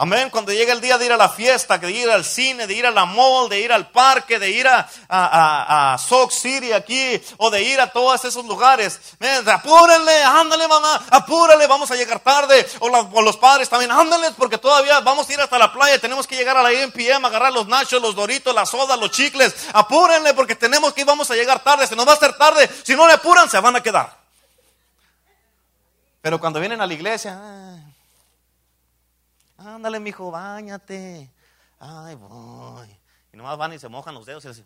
[0.00, 0.30] Amén.
[0.30, 2.86] Cuando llega el día de ir a la fiesta, de ir al cine, de ir
[2.86, 7.20] a la mall, de ir al parque, de ir a, a, a, Sock City aquí,
[7.38, 9.00] o de ir a todos esos lugares.
[9.44, 12.64] apúrenle, ándale mamá, apúrale, vamos a llegar tarde.
[12.78, 16.36] O, los padres también, ándale, porque todavía vamos a ir hasta la playa, tenemos que
[16.36, 19.52] llegar a la MPM, agarrar los nachos, los doritos, las sodas, los chicles.
[19.72, 22.70] Apúrenle, porque tenemos que ir, vamos a llegar tarde, se nos va a hacer tarde.
[22.84, 24.27] Si no le apuran, se van a quedar.
[26.20, 27.76] Pero cuando vienen a la iglesia, ah,
[29.58, 31.30] ándale, mijo, bañate.
[31.80, 32.88] Ay, voy.
[33.32, 34.64] Y nomás van y se mojan los dedos y así.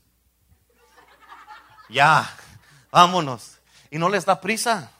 [1.88, 2.28] Ya,
[2.90, 3.58] vámonos.
[3.90, 4.90] Y no les da prisa.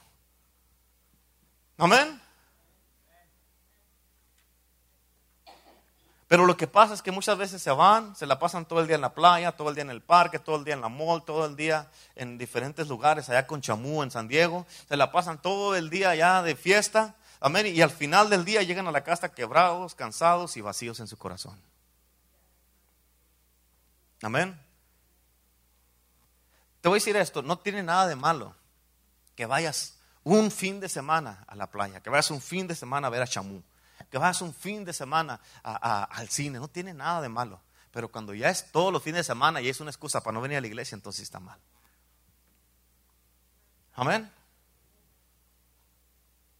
[1.78, 2.21] Amén.
[6.32, 8.86] Pero lo que pasa es que muchas veces se van, se la pasan todo el
[8.86, 10.88] día en la playa, todo el día en el parque, todo el día en la
[10.88, 14.64] mall, todo el día en diferentes lugares, allá con Chamú, en San Diego.
[14.88, 17.16] Se la pasan todo el día allá de fiesta.
[17.38, 17.66] Amén.
[17.66, 21.18] Y al final del día llegan a la casa quebrados, cansados y vacíos en su
[21.18, 21.60] corazón.
[24.22, 24.58] Amén.
[26.80, 28.56] Te voy a decir esto, no tiene nada de malo
[29.36, 33.08] que vayas un fin de semana a la playa, que vayas un fin de semana
[33.08, 33.62] a ver a Chamú
[34.12, 37.58] que vas un fin de semana al cine, no tiene nada de malo.
[37.90, 40.42] Pero cuando ya es todos los fines de semana y es una excusa para no
[40.42, 41.58] venir a la iglesia, entonces está mal.
[43.94, 44.30] Amén.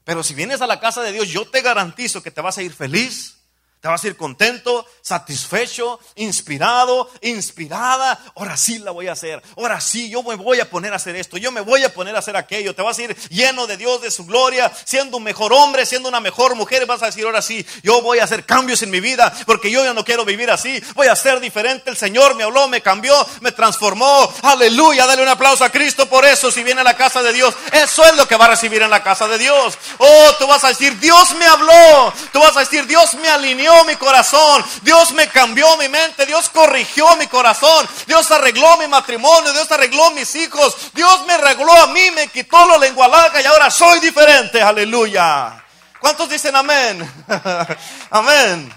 [0.05, 2.63] Pero si vienes a la casa de Dios, yo te garantizo que te vas a
[2.63, 3.42] ir feliz,
[3.83, 8.17] te vas a ir contento, satisfecho, inspirado, inspirada.
[8.37, 9.43] Ahora sí la voy a hacer.
[9.57, 11.37] Ahora sí, yo me voy a poner a hacer esto.
[11.37, 12.77] Yo me voy a poner a hacer aquello.
[12.77, 16.09] Te vas a ir lleno de Dios, de su gloria, siendo un mejor hombre, siendo
[16.09, 16.87] una mejor mujer.
[16.87, 19.85] Vas a decir, ahora sí, yo voy a hacer cambios en mi vida porque yo
[19.85, 20.81] ya no quiero vivir así.
[20.95, 21.91] Voy a ser diferente.
[21.91, 24.33] El Señor me habló, me cambió, me transformó.
[24.43, 25.07] Aleluya.
[25.07, 26.53] Dale un aplauso a Cristo por eso.
[26.53, 28.91] Si viene a la casa de Dios, eso es lo que va a recibir en
[28.91, 29.77] la casa de Dios.
[29.99, 32.13] Oh, tú vas a decir, Dios me habló.
[32.33, 36.49] Tú vas a decir, Dios me alineó mi corazón, Dios me cambió mi mente, Dios
[36.49, 41.87] corrigió mi corazón, Dios arregló mi matrimonio, Dios arregló mis hijos, Dios me arregló a
[41.89, 45.63] mí, me quitó la lengua larga y ahora soy diferente, aleluya.
[46.01, 47.25] ¿Cuántos dicen amén?
[48.11, 48.73] amén.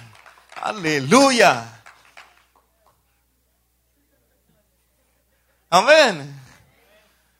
[0.62, 1.64] Aleluya.
[5.70, 6.42] Amén.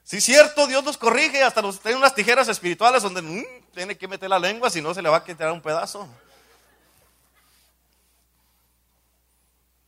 [0.04, 3.44] Si es cierto, Dios nos corrige, hasta nos tiene unas tijeras espirituales donde mm,
[3.74, 6.08] tiene que meter la lengua, si no se le va a quitar un pedazo.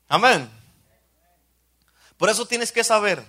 [0.08, 0.50] Amén.
[2.18, 3.24] Por eso tienes que saber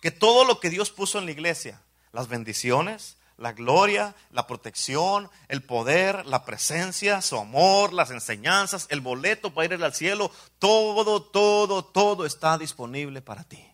[0.00, 1.80] que todo lo que Dios puso en la iglesia,
[2.12, 9.00] las bendiciones, la gloria, la protección, el poder, la presencia, su amor, las enseñanzas, el
[9.00, 13.66] boleto para ir al cielo, todo, todo, todo está disponible para ti.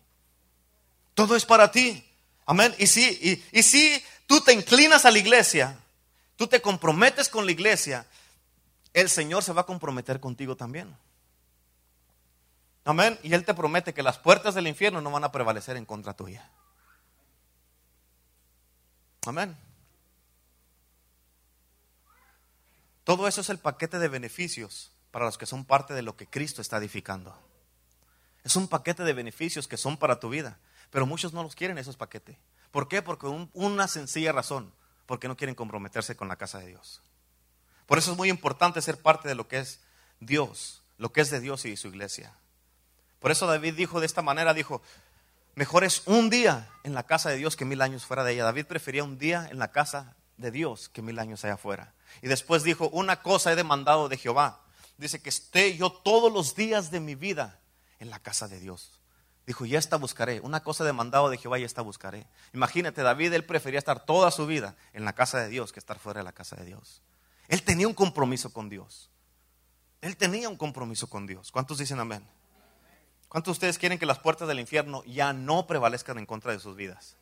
[1.13, 2.03] Todo es para ti.
[2.45, 2.73] Amén.
[2.77, 5.77] Y si, y, si tú te inclinas a la iglesia,
[6.37, 8.05] tú te comprometes con la iglesia,
[8.93, 10.95] el Señor se va a comprometer contigo también.
[12.87, 13.19] Amén.
[13.21, 16.13] Y Él te promete que las puertas del infierno no van a prevalecer en contra
[16.13, 16.49] tuya.
[19.25, 19.57] Amén.
[23.03, 26.27] Todo eso es el paquete de beneficios para los que son parte de lo que
[26.27, 27.37] Cristo está edificando.
[28.45, 30.57] Es un paquete de beneficios que son para tu vida,
[30.89, 32.37] pero muchos no los quieren esos paquetes.
[32.71, 33.01] ¿Por qué?
[33.01, 34.71] Porque una sencilla razón,
[35.05, 37.01] porque no quieren comprometerse con la casa de Dios.
[37.85, 39.81] Por eso es muy importante ser parte de lo que es
[40.21, 42.33] Dios, lo que es de Dios y de su iglesia.
[43.19, 44.81] Por eso David dijo de esta manera, dijo,
[45.57, 48.43] Mejor es un día en la casa de Dios que mil años fuera de ella.
[48.43, 51.95] David prefería un día en la casa de Dios que mil años allá afuera.
[52.21, 54.61] Y después dijo, una cosa he demandado de Jehová.
[54.99, 57.59] Dice que esté yo todos los días de mi vida
[57.97, 58.99] en la casa de Dios.
[59.47, 60.41] Dijo, ya esta buscaré.
[60.41, 62.27] Una cosa he demandado de Jehová, ya esta buscaré.
[62.53, 65.97] Imagínate, David, él prefería estar toda su vida en la casa de Dios que estar
[65.97, 67.01] fuera de la casa de Dios.
[67.47, 69.09] Él tenía un compromiso con Dios.
[70.01, 71.51] Él tenía un compromiso con Dios.
[71.51, 72.23] ¿Cuántos dicen amén?
[73.29, 76.59] ¿Cuántos de ustedes quieren que las puertas del infierno ya no prevalezcan en contra de
[76.59, 77.17] sus vidas?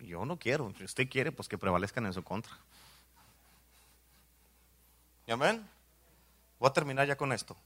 [0.00, 0.72] Yo no quiero.
[0.76, 2.56] Si usted quiere, pues que prevalezcan en su contra.
[5.26, 5.68] ¿Y amén?
[6.60, 7.56] Voy a terminar ya con esto.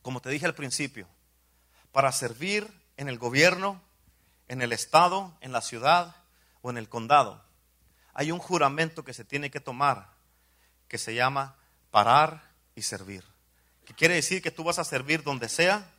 [0.00, 1.06] Como te dije al principio,
[1.90, 3.80] para servir en el gobierno,
[4.48, 6.16] en el estado, en la ciudad
[6.62, 7.42] o en el condado,
[8.14, 10.11] hay un juramento que se tiene que tomar
[10.92, 11.56] que se llama
[11.90, 13.24] parar y servir.
[13.86, 15.90] Que quiere decir que tú vas a servir donde sea,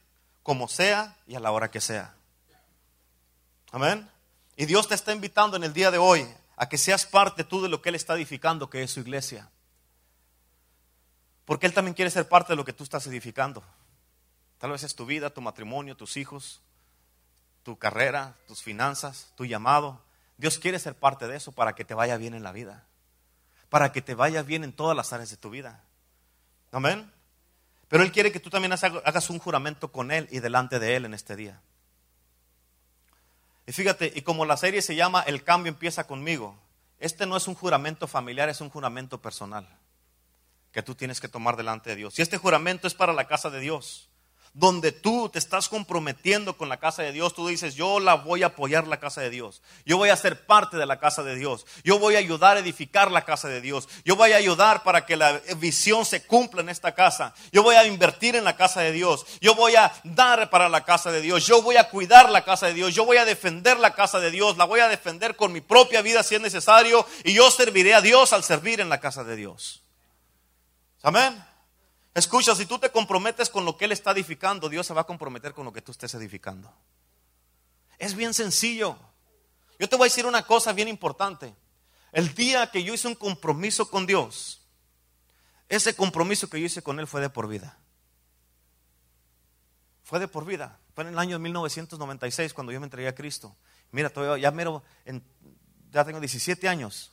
[0.43, 2.13] como sea y a la hora que sea.
[3.71, 4.07] Amén.
[4.55, 6.27] Y Dios te está invitando en el día de hoy
[6.57, 9.49] a que seas parte tú de lo que Él está edificando, que es su iglesia.
[11.45, 13.63] Porque Él también quiere ser parte de lo que tú estás edificando.
[14.59, 16.61] Tal vez es tu vida, tu matrimonio, tus hijos,
[17.63, 20.03] tu carrera, tus finanzas, tu llamado.
[20.37, 22.85] Dios quiere ser parte de eso para que te vaya bien en la vida
[23.73, 25.81] para que te vaya bien en todas las áreas de tu vida.
[26.71, 27.11] Amén.
[27.87, 31.05] Pero Él quiere que tú también hagas un juramento con Él y delante de Él
[31.05, 31.59] en este día.
[33.65, 36.55] Y fíjate, y como la serie se llama El cambio empieza conmigo,
[36.99, 39.67] este no es un juramento familiar, es un juramento personal
[40.71, 42.19] que tú tienes que tomar delante de Dios.
[42.19, 44.07] Y este juramento es para la casa de Dios
[44.53, 48.43] donde tú te estás comprometiendo con la casa de Dios, tú dices, yo la voy
[48.43, 51.35] a apoyar la casa de Dios, yo voy a ser parte de la casa de
[51.35, 54.83] Dios, yo voy a ayudar a edificar la casa de Dios, yo voy a ayudar
[54.83, 58.55] para que la visión se cumpla en esta casa, yo voy a invertir en la
[58.55, 61.89] casa de Dios, yo voy a dar para la casa de Dios, yo voy a
[61.89, 64.79] cuidar la casa de Dios, yo voy a defender la casa de Dios, la voy
[64.79, 67.05] a defender con mi propia vida si es necesario.
[67.23, 69.81] Y yo serviré a Dios al servir en la casa de Dios.
[71.01, 71.52] Amén.
[72.13, 75.05] Escucha, si tú te comprometes con lo que Él está edificando, Dios se va a
[75.05, 76.71] comprometer con lo que tú estés edificando.
[77.97, 78.97] Es bien sencillo.
[79.79, 81.55] Yo te voy a decir una cosa bien importante.
[82.11, 84.61] El día que yo hice un compromiso con Dios,
[85.69, 87.79] ese compromiso que yo hice con Él fue de por vida.
[90.03, 90.79] Fue de por vida.
[90.93, 93.55] Fue en el año 1996 cuando yo me entregué a Cristo.
[93.89, 94.83] Mira, todavía, ya, mero,
[95.91, 97.11] ya tengo 17 años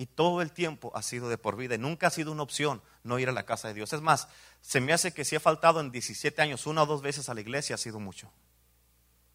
[0.00, 1.74] y todo el tiempo ha sido de por vida.
[1.74, 3.92] Y nunca ha sido una opción no ir a la casa de Dios.
[3.92, 4.28] Es más,
[4.62, 7.34] se me hace que si he faltado en 17 años una o dos veces a
[7.34, 8.32] la iglesia ha sido mucho.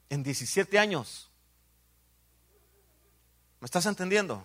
[0.10, 1.30] En 17 años.
[3.60, 4.44] ¿Me estás entendiendo?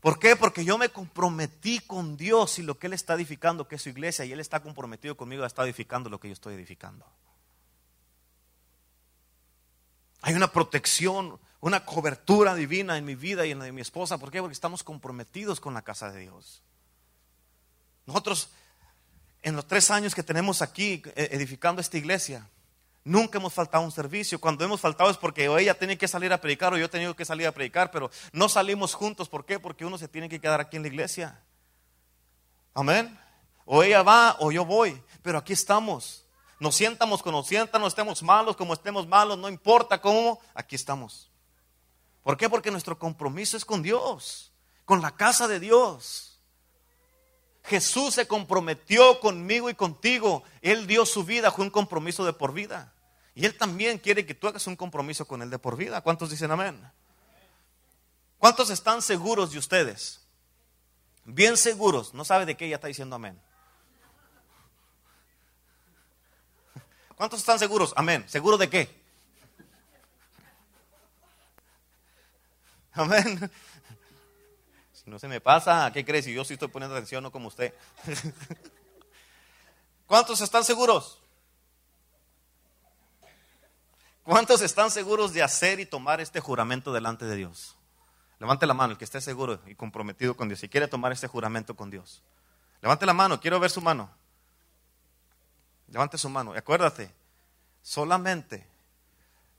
[0.00, 0.34] ¿Por qué?
[0.34, 3.90] Porque yo me comprometí con Dios y lo que Él está edificando, que es su
[3.90, 7.04] iglesia, y Él está comprometido conmigo, está edificando lo que yo estoy edificando.
[10.22, 14.18] Hay una protección, una cobertura divina en mi vida y en la de mi esposa.
[14.18, 14.40] ¿Por qué?
[14.40, 16.62] Porque estamos comprometidos con la casa de Dios.
[18.06, 18.50] Nosotros,
[19.42, 22.48] en los tres años que tenemos aquí eh, edificando esta iglesia,
[23.04, 24.40] nunca hemos faltado un servicio.
[24.40, 26.88] Cuando hemos faltado es porque o ella tiene que salir a predicar o yo he
[26.88, 29.28] tenido que salir a predicar, pero no salimos juntos.
[29.28, 29.58] ¿Por qué?
[29.58, 31.40] Porque uno se tiene que quedar aquí en la iglesia.
[32.72, 33.18] Amén.
[33.64, 36.24] O ella va o yo voy, pero aquí estamos.
[36.60, 40.74] Nos sientamos como nos sientan, nos estemos malos, como estemos malos, no importa cómo, aquí
[40.76, 41.30] estamos.
[42.28, 42.50] ¿Por qué?
[42.50, 44.52] Porque nuestro compromiso es con Dios,
[44.84, 46.38] con la casa de Dios.
[47.64, 50.42] Jesús se comprometió conmigo y contigo.
[50.60, 52.92] Él dio su vida, fue un compromiso de por vida.
[53.34, 56.02] Y Él también quiere que tú hagas un compromiso con Él de por vida.
[56.02, 56.78] ¿Cuántos dicen amén?
[58.36, 60.20] ¿Cuántos están seguros de ustedes?
[61.24, 62.12] Bien seguros.
[62.12, 63.40] No sabe de qué ella está diciendo amén.
[67.16, 67.94] ¿Cuántos están seguros?
[67.96, 68.26] Amén.
[68.28, 68.97] ¿Seguro de qué?
[72.98, 73.50] Amén.
[74.92, 76.24] Si no se me pasa, ¿qué crees?
[76.24, 77.72] Si yo sí estoy poniendo atención, no como usted.
[80.06, 81.20] ¿Cuántos están seguros?
[84.24, 87.76] ¿Cuántos están seguros de hacer y tomar este juramento delante de Dios?
[88.40, 91.28] Levante la mano el que esté seguro y comprometido con Dios y quiere tomar este
[91.28, 92.22] juramento con Dios.
[92.82, 94.10] Levante la mano, quiero ver su mano.
[95.86, 97.14] Levante su mano y acuérdate,
[97.80, 98.66] solamente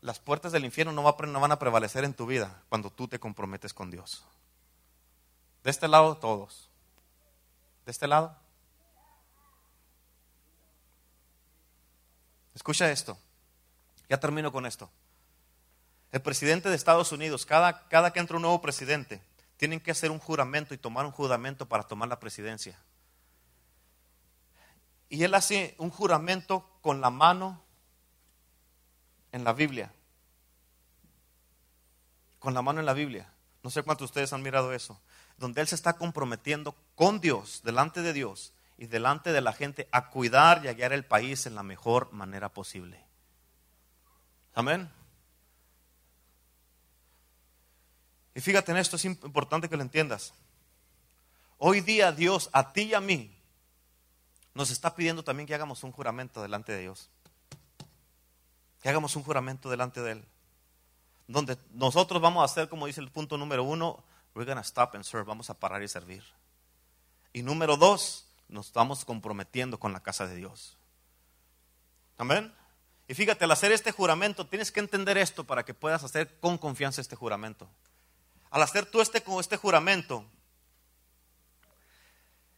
[0.02, 3.74] las puertas del infierno no, van a prevalecer en tu vida cuando tú te comprometes
[3.74, 4.24] con Dios.
[5.64, 6.70] De este lado todos.
[7.86, 8.36] De este lado.
[12.56, 13.18] Escucha esto.
[14.08, 14.89] Ya termino con esto.
[16.12, 19.22] El presidente de Estados Unidos, cada, cada que entra un nuevo presidente,
[19.58, 22.80] tienen que hacer un juramento y tomar un juramento para tomar la presidencia.
[25.10, 27.62] Y él hace un juramento con la mano
[29.32, 29.91] en la Biblia.
[32.39, 33.32] Con la mano en la Biblia.
[33.63, 34.99] No sé cuántos de ustedes han mirado eso.
[35.38, 39.88] Donde él se está comprometiendo con Dios, delante de Dios y delante de la gente,
[39.91, 43.03] a cuidar y a guiar el país en la mejor manera posible.
[44.53, 44.89] Amén.
[48.36, 50.34] Y fíjate en esto, es importante que lo entiendas.
[51.57, 53.36] Hoy día Dios, a ti y a mí,
[54.53, 57.09] nos está pidiendo también que hagamos un juramento delante de Dios.
[58.82, 60.25] Que hagamos un juramento delante de Él.
[61.27, 64.03] Donde nosotros vamos a hacer, como dice el punto número uno,
[64.34, 66.23] we're gonna stop and serve, vamos a parar y servir.
[67.34, 70.77] Y número dos, nos estamos comprometiendo con la casa de Dios.
[72.17, 72.53] Amén.
[73.07, 76.57] Y fíjate, al hacer este juramento, tienes que entender esto para que puedas hacer con
[76.57, 77.69] confianza este juramento.
[78.49, 80.25] Al hacer tú este, este juramento,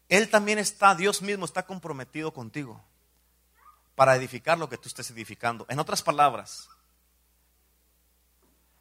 [0.07, 2.82] Él también está, Dios mismo está comprometido contigo
[4.02, 5.68] para edificar lo que tú estés edificando.
[5.70, 6.68] En otras palabras,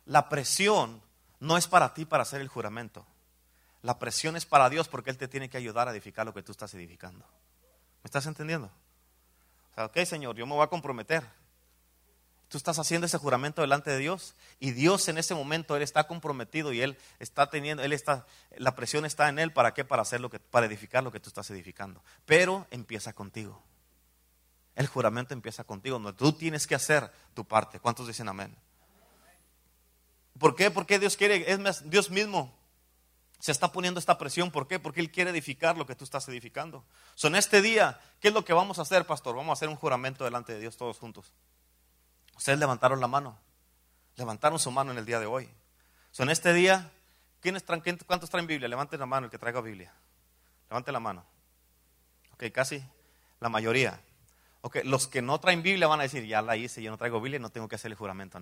[0.06, 1.02] la presión
[1.40, 3.04] no es para ti para hacer el juramento.
[3.82, 6.42] La presión es para Dios porque Él te tiene que ayudar a edificar lo que
[6.42, 7.26] tú estás edificando.
[8.02, 8.68] ¿Me estás entendiendo?
[9.72, 11.22] O sea, ok, Señor, yo me voy a comprometer.
[12.48, 16.06] Tú estás haciendo ese juramento delante de Dios y Dios en ese momento Él está
[16.06, 18.24] comprometido y Él está teniendo, Él está,
[18.56, 19.52] la presión está en Él.
[19.52, 19.84] ¿Para qué?
[19.84, 22.02] Para hacer lo que, para edificar lo que tú estás edificando.
[22.24, 23.62] Pero empieza contigo.
[24.80, 27.78] El juramento empieza contigo, tú tienes que hacer tu parte.
[27.80, 28.56] ¿Cuántos dicen amén?
[30.38, 30.70] ¿Por qué?
[30.70, 32.50] Porque Dios quiere, es Dios mismo
[33.38, 34.50] se está poniendo esta presión.
[34.50, 34.78] ¿Por qué?
[34.78, 36.82] Porque Él quiere edificar lo que tú estás edificando.
[37.14, 39.36] So, en este día, ¿qué es lo que vamos a hacer, pastor?
[39.36, 41.34] Vamos a hacer un juramento delante de Dios todos juntos.
[42.34, 43.36] Ustedes levantaron la mano.
[44.16, 45.46] Levantaron su mano en el día de hoy.
[46.16, 46.90] En este día,
[47.40, 48.66] ¿quiénes traen, ¿cuántos traen Biblia?
[48.66, 49.92] Levanten la mano el que traiga Biblia.
[50.70, 51.22] Levante la mano.
[52.32, 52.82] Ok, casi
[53.40, 54.00] la mayoría.
[54.62, 57.20] Ok, los que no traen Biblia van a decir, ya la hice, yo no traigo
[57.20, 58.38] Biblia, no tengo que hacer el juramento.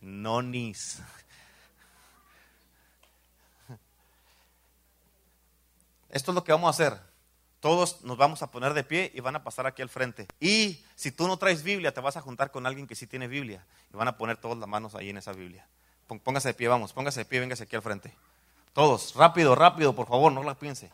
[0.00, 1.00] No nis.
[6.10, 6.98] Esto es lo que vamos a hacer.
[7.60, 10.28] Todos nos vamos a poner de pie y van a pasar aquí al frente.
[10.38, 13.26] Y si tú no traes Biblia, te vas a juntar con alguien que sí tiene
[13.26, 13.66] Biblia.
[13.92, 15.66] Y van a poner todas las manos ahí en esa Biblia.
[16.22, 18.14] Póngase de pie, vamos, póngase de pie, véngase aquí al frente.
[18.72, 20.92] Todos, rápido, rápido, por favor, no la piense.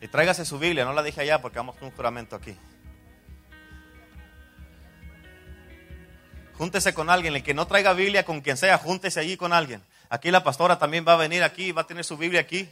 [0.00, 2.56] Y tráigase su Biblia, no la dije allá porque vamos con un juramento aquí.
[6.54, 9.82] Júntese con alguien, el que no traiga Biblia, con quien sea, júntese allí con alguien.
[10.08, 12.68] Aquí la pastora también va a venir aquí, va a tener su Biblia aquí.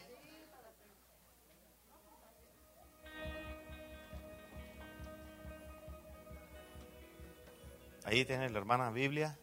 [8.05, 9.37] Ahí tiene la hermana Biblia.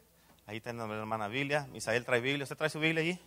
[0.45, 1.67] Ahí tiene la hermana Biblia.
[1.71, 2.43] Misael trae Biblia.
[2.43, 3.19] ¿Usted trae su Biblia allí?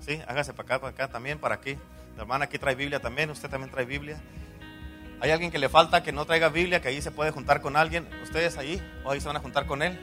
[0.00, 1.78] Sí, hágase para acá, para acá también, para aquí.
[2.16, 3.30] La hermana aquí trae Biblia también.
[3.30, 4.20] Usted también trae Biblia.
[5.20, 7.76] ¿Hay alguien que le falta que no traiga Biblia, que ahí se puede juntar con
[7.76, 8.08] alguien?
[8.22, 8.82] ¿Ustedes ahí?
[9.04, 9.98] ¿O ahí se van a juntar con él?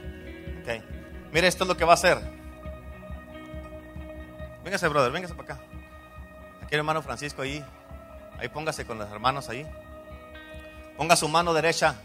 [0.62, 0.84] Ok.
[1.32, 2.18] Mire, esto es lo que va a hacer.
[4.64, 5.64] Véngase, brother, véngase para acá.
[6.62, 7.64] Aquí el hermano Francisco ahí.
[8.38, 9.66] Ahí póngase con los hermanos ahí.
[10.98, 11.96] Ponga su mano derecha.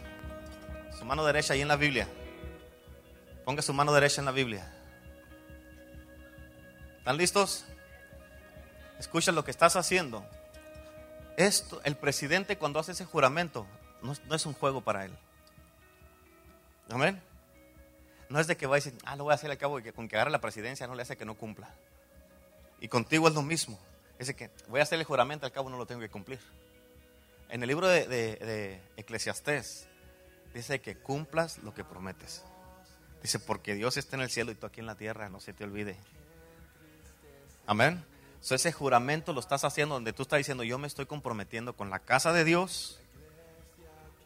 [0.98, 2.08] Su mano derecha ahí en la Biblia.
[3.44, 4.72] Ponga su mano derecha en la Biblia.
[6.98, 7.64] ¿Están listos?
[8.98, 10.24] Escucha lo que estás haciendo.
[11.36, 13.66] Esto, el presidente cuando hace ese juramento,
[14.02, 15.12] no, es un juego para él.
[16.88, 17.20] Amén.
[18.28, 19.82] No es de que va a decir, ah, lo voy a hacer al cabo y
[19.82, 21.68] que con que agarre la presidencia no le hace que no cumpla.
[22.80, 23.78] Y contigo es lo mismo.
[24.18, 26.40] Es de que voy a hacer el juramento, al cabo no lo tengo que cumplir.
[27.48, 29.86] En el libro de, de, Eclesiastés
[30.54, 32.42] dice que cumplas lo que prometes.
[33.22, 35.52] Dice, porque Dios está en el cielo y tú aquí en la tierra, no se
[35.52, 35.96] te olvide.
[37.66, 38.04] Amén.
[38.40, 41.90] So, ese juramento lo estás haciendo donde tú estás diciendo, yo me estoy comprometiendo con
[41.90, 43.00] la casa de Dios,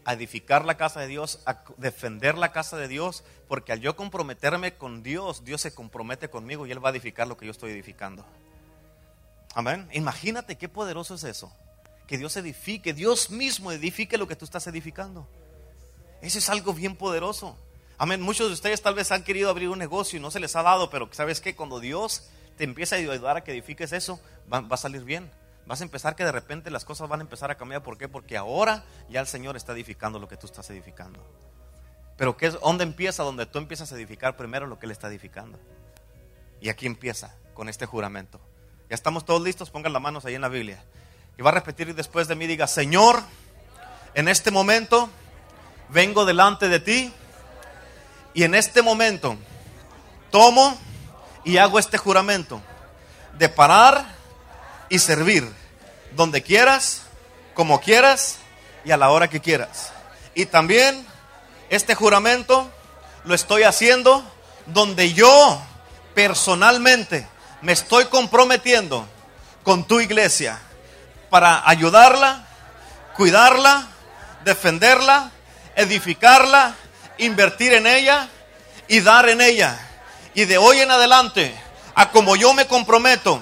[0.05, 3.97] a edificar la casa de Dios, a defender la casa de Dios, porque al yo
[3.97, 7.53] comprometerme con Dios, Dios se compromete conmigo y Él va a edificar lo que yo
[7.53, 8.25] estoy edificando.
[9.55, 9.89] Amén.
[9.93, 11.53] Imagínate qué poderoso es eso.
[12.07, 15.29] Que Dios edifique, Dios mismo edifique lo que tú estás edificando.
[16.23, 17.57] Eso es algo bien poderoso.
[17.99, 18.21] Amén.
[18.21, 20.63] Muchos de ustedes tal vez han querido abrir un negocio y no se les ha
[20.63, 21.55] dado, pero ¿sabes qué?
[21.55, 22.29] Cuando Dios
[22.61, 24.21] te empieza a ayudar a que edifiques eso,
[24.53, 25.31] va, a salir bien.
[25.65, 27.83] Vas a empezar que de repente las cosas van a empezar a cambiar.
[27.83, 28.07] ¿Por qué?
[28.07, 31.27] Porque ahora ya el Señor está edificando lo que tú estás edificando.
[32.19, 33.23] Pero ¿qué es, ¿dónde empieza?
[33.23, 35.59] Donde tú empiezas a edificar primero lo que Él está edificando.
[36.61, 38.43] Y aquí empieza con este juramento.
[38.91, 40.85] Ya estamos todos listos, pongan las manos ahí en la Biblia.
[41.39, 43.23] Y va a repetir después de mí, diga, Señor,
[44.13, 45.09] en este momento
[45.89, 47.11] vengo delante de ti
[48.35, 49.39] y en este momento
[50.31, 50.79] tomo
[51.45, 52.61] y hago este juramento
[53.38, 54.05] de parar
[54.88, 55.51] y servir
[56.12, 57.03] donde quieras,
[57.55, 58.38] como quieras
[58.84, 59.93] y a la hora que quieras.
[60.34, 61.07] Y también
[61.68, 62.70] este juramento
[63.24, 64.24] lo estoy haciendo
[64.66, 65.61] donde yo
[66.14, 67.26] personalmente
[67.62, 69.07] me estoy comprometiendo
[69.62, 70.59] con tu iglesia
[71.28, 72.47] para ayudarla,
[73.16, 73.86] cuidarla,
[74.45, 75.30] defenderla,
[75.76, 76.74] edificarla,
[77.18, 78.28] invertir en ella
[78.88, 79.89] y dar en ella.
[80.35, 81.55] Y de hoy en adelante,
[81.95, 83.41] a como yo me comprometo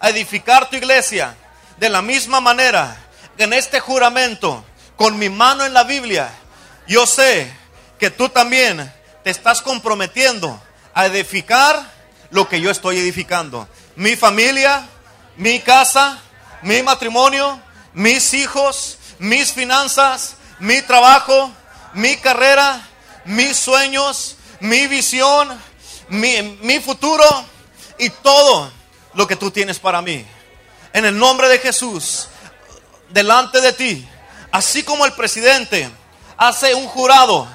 [0.00, 1.36] a edificar tu iglesia,
[1.78, 2.96] de la misma manera,
[3.38, 4.64] en este juramento,
[4.96, 6.30] con mi mano en la Biblia,
[6.86, 7.52] yo sé
[7.98, 10.60] que tú también te estás comprometiendo
[10.94, 11.90] a edificar
[12.30, 13.68] lo que yo estoy edificando.
[13.96, 14.86] Mi familia,
[15.36, 16.18] mi casa,
[16.62, 17.60] mi matrimonio,
[17.92, 21.50] mis hijos, mis finanzas, mi trabajo,
[21.94, 22.80] mi carrera,
[23.24, 25.60] mis sueños, mi visión,
[26.12, 27.24] mi, futuro
[27.98, 28.70] y todo
[29.14, 30.24] lo que tú tienes para mí.
[30.92, 32.28] En el nombre de Jesús,
[33.08, 34.08] delante de ti,
[34.50, 35.90] así como el presidente
[36.36, 37.48] hace un jurado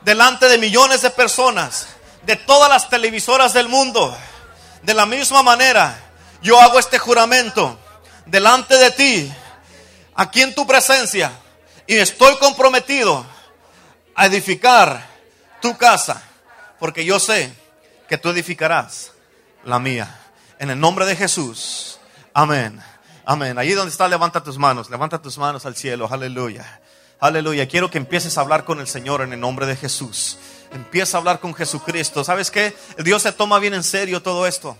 [0.00, 1.88] delante de millones de personas,
[2.22, 4.16] de todas las televisoras del mundo,
[4.82, 5.98] de la misma manera,
[6.40, 7.78] yo hago este juramento
[8.24, 9.32] delante de ti,
[10.14, 11.30] aquí en tu presencia,
[11.86, 13.26] y estoy comprometido
[14.14, 15.06] a edificar
[15.60, 16.22] tu casa,
[16.78, 17.65] porque yo sé
[18.08, 19.12] que tú edificarás
[19.64, 20.18] la mía.
[20.58, 21.98] En el nombre de Jesús.
[22.32, 22.80] Amén.
[23.24, 23.58] Amén.
[23.58, 24.88] Allí donde está, levanta tus manos.
[24.90, 26.08] Levanta tus manos al cielo.
[26.10, 26.80] Aleluya.
[27.18, 27.68] Aleluya.
[27.68, 30.38] Quiero que empieces a hablar con el Señor en el nombre de Jesús.
[30.72, 32.24] Empieza a hablar con Jesucristo.
[32.24, 32.76] ¿Sabes qué?
[32.98, 34.76] Dios se toma bien en serio todo esto.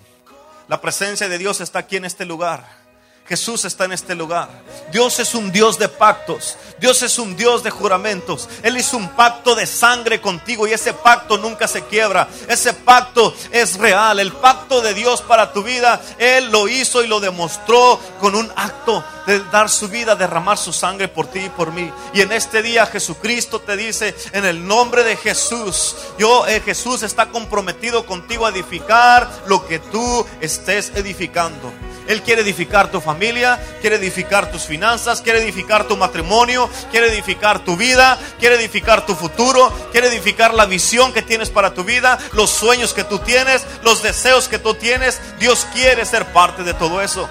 [0.68, 2.85] La presencia de Dios está aquí en este lugar.
[3.28, 4.48] Jesús está en este lugar.
[4.92, 6.56] Dios es un Dios de pactos.
[6.78, 8.48] Dios es un Dios de juramentos.
[8.62, 12.28] Él hizo un pacto de sangre contigo y ese pacto nunca se quiebra.
[12.48, 14.20] Ese pacto es real.
[14.20, 18.50] El pacto de Dios para tu vida, Él lo hizo y lo demostró con un
[18.54, 21.90] acto de dar su vida, derramar su sangre por ti y por mí.
[22.14, 27.02] Y en este día Jesucristo te dice, en el nombre de Jesús, yo, eh, Jesús
[27.02, 31.72] está comprometido contigo a edificar lo que tú estés edificando.
[32.08, 37.60] Él quiere edificar tu familia, quiere edificar tus finanzas, quiere edificar tu matrimonio, quiere edificar
[37.60, 42.18] tu vida, quiere edificar tu futuro, quiere edificar la visión que tienes para tu vida,
[42.32, 45.20] los sueños que tú tienes, los deseos que tú tienes.
[45.38, 47.28] Dios quiere ser parte de todo eso.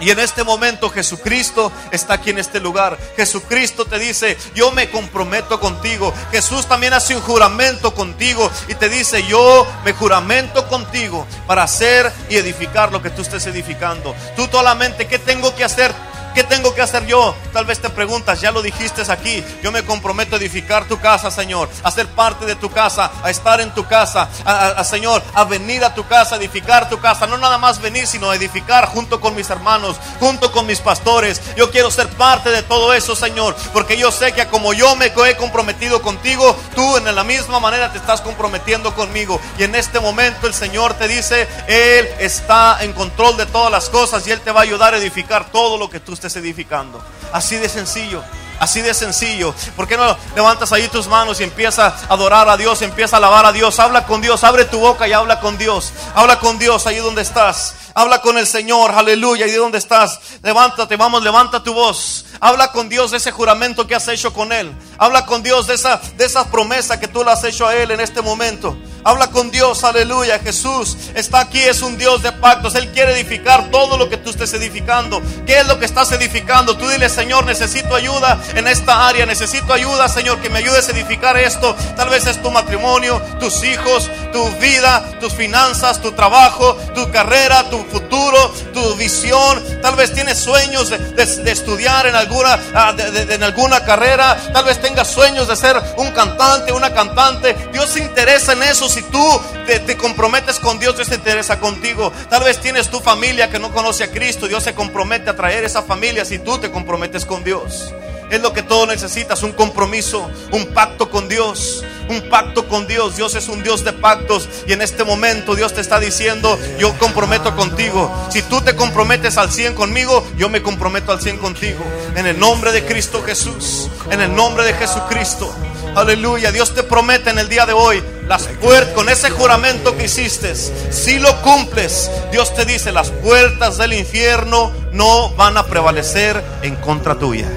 [0.00, 2.98] Y en este momento Jesucristo está aquí en este lugar.
[3.16, 6.12] Jesucristo te dice, yo me comprometo contigo.
[6.30, 12.12] Jesús también hace un juramento contigo y te dice, yo me juramento contigo para hacer
[12.28, 14.14] y edificar lo que tú estés edificando.
[14.34, 15.92] Tú solamente, ¿qué tengo que hacer?
[16.36, 17.34] ¿Qué tengo que hacer yo?
[17.54, 19.42] Tal vez te preguntas, ya lo dijiste aquí.
[19.62, 23.30] Yo me comprometo a edificar tu casa, Señor, a ser parte de tu casa, a
[23.30, 27.26] estar en tu casa, a, Señor, a venir a tu casa, a edificar tu casa.
[27.26, 31.40] No nada más venir, sino edificar junto con mis hermanos, junto con mis pastores.
[31.56, 35.06] Yo quiero ser parte de todo eso, Señor, porque yo sé que como yo me
[35.06, 39.40] he comprometido contigo, tú en la misma manera te estás comprometiendo conmigo.
[39.58, 43.88] Y en este momento el Señor te dice, Él está en control de todas las
[43.88, 47.00] cosas y Él te va a ayudar a edificar todo lo que tú estés edificando.
[47.32, 48.22] Así de sencillo.
[48.58, 49.54] Así de sencillo.
[49.76, 53.18] ¿Por qué no levantas ahí tus manos y empieza a adorar a Dios, empieza a
[53.18, 53.78] alabar a Dios?
[53.78, 55.92] Habla con Dios, abre tu boca y habla con Dios.
[56.14, 57.74] Habla con Dios ahí donde estás.
[57.94, 59.44] Habla con el Señor, aleluya.
[59.44, 62.24] Ahí donde estás, levántate, vamos, levanta tu voz.
[62.40, 64.72] Habla con Dios de ese juramento que has hecho con Él.
[64.98, 67.90] Habla con Dios de esa, de esa promesa que tú le has hecho a Él
[67.90, 68.76] en este momento.
[69.06, 70.40] Habla con Dios, aleluya.
[70.40, 72.74] Jesús está aquí, es un Dios de pactos.
[72.74, 75.22] Él quiere edificar todo lo que tú estés edificando.
[75.46, 76.76] ¿Qué es lo que estás edificando?
[76.76, 79.24] Tú dile, Señor, necesito ayuda en esta área.
[79.24, 81.76] Necesito ayuda, Señor, que me ayudes a edificar esto.
[81.94, 87.70] Tal vez es tu matrimonio, tus hijos, tu vida, tus finanzas, tu trabajo, tu carrera,
[87.70, 89.62] tu futuro, tu visión.
[89.82, 94.36] Tal vez tienes sueños de, estudiar en alguna, ah, en alguna carrera.
[94.52, 97.54] Tal vez tengas sueños de ser un cantante, una cantante.
[97.72, 99.22] Dios se interesa en eso si tú
[99.66, 102.10] te, comprometes con Dios, Dios se interesa contigo.
[102.30, 105.64] Tal vez tienes tu familia que no conoce a Cristo, Dios se compromete a traer
[105.64, 107.92] esa familia si tú te comprometes con Dios.
[108.30, 113.16] Es lo que todo necesitas, un compromiso, un pacto con Dios, un pacto con Dios.
[113.16, 116.96] Dios es un Dios de pactos y en este momento Dios te está diciendo, yo
[116.98, 118.10] comprometo contigo.
[118.30, 121.84] Si tú te comprometes al 100 conmigo, yo me comprometo al 100 contigo.
[122.16, 125.54] En el nombre de Cristo Jesús, en el nombre de Jesucristo.
[125.96, 130.04] Aleluya, Dios te promete en el día de hoy las puertas con ese juramento que
[130.04, 136.44] hiciste, si lo cumples, Dios te dice, las puertas del infierno no van a prevalecer
[136.60, 137.48] en contra tuya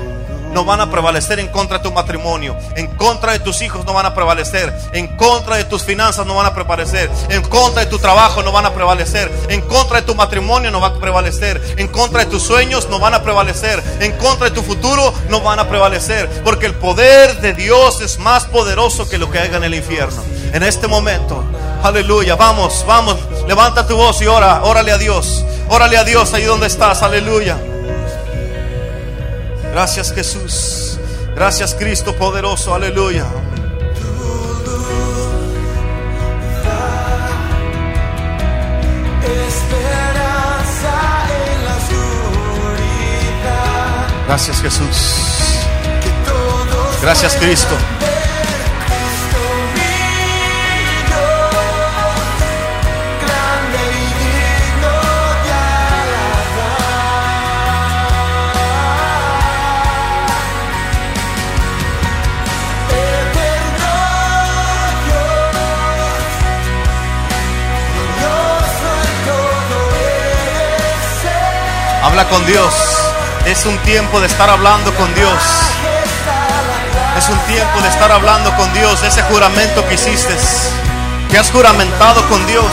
[0.53, 3.93] no van a prevalecer en contra de tu matrimonio, en contra de tus hijos no
[3.93, 7.87] van a prevalecer, en contra de tus finanzas no van a prevalecer, en contra de
[7.89, 11.75] tu trabajo no van a prevalecer, en contra de tu matrimonio no va a prevalecer,
[11.77, 15.41] en contra de tus sueños no van a prevalecer, en contra de tu futuro no
[15.41, 19.57] van a prevalecer, porque el poder de Dios es más poderoso que lo que haga
[19.57, 20.23] en el infierno.
[20.53, 21.43] En este momento,
[21.83, 26.43] aleluya, vamos, vamos, levanta tu voz y ora, órale a Dios, órale a Dios ahí
[26.43, 27.57] donde estás, aleluya.
[29.71, 30.99] Gracias Jesús.
[31.35, 32.73] Gracias Cristo poderoso.
[32.73, 33.25] Aleluya.
[44.27, 45.65] Gracias Jesús.
[47.01, 47.75] Gracias Cristo.
[72.03, 72.73] Habla con Dios.
[73.45, 75.33] Es un tiempo de estar hablando con Dios.
[77.17, 79.03] Es un tiempo de estar hablando con Dios.
[79.03, 80.33] Ese juramento que hiciste,
[81.29, 82.71] que has juramentado con Dios.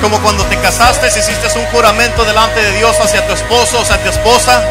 [0.00, 4.08] Como cuando te casaste, hiciste un juramento delante de Dios hacia tu esposo, hacia tu
[4.08, 4.62] esposa.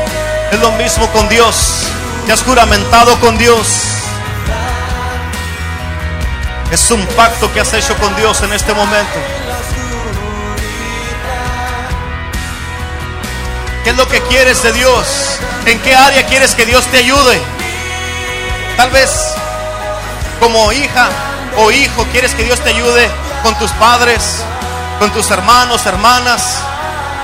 [0.51, 1.83] Es lo mismo con Dios.
[2.25, 3.67] Te has juramentado con Dios.
[6.71, 9.19] Es un pacto que has hecho con Dios en este momento.
[13.87, 15.39] ¿Qué es lo que quieres de Dios?
[15.65, 17.39] ¿En qué área quieres que Dios te ayude?
[18.75, 19.33] Tal vez
[20.41, 21.07] como hija
[21.55, 23.09] o hijo quieres que Dios te ayude
[23.43, 24.43] con tus padres,
[24.99, 26.61] con tus hermanos, hermanas,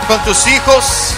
[0.07, 1.17] con tus hijos.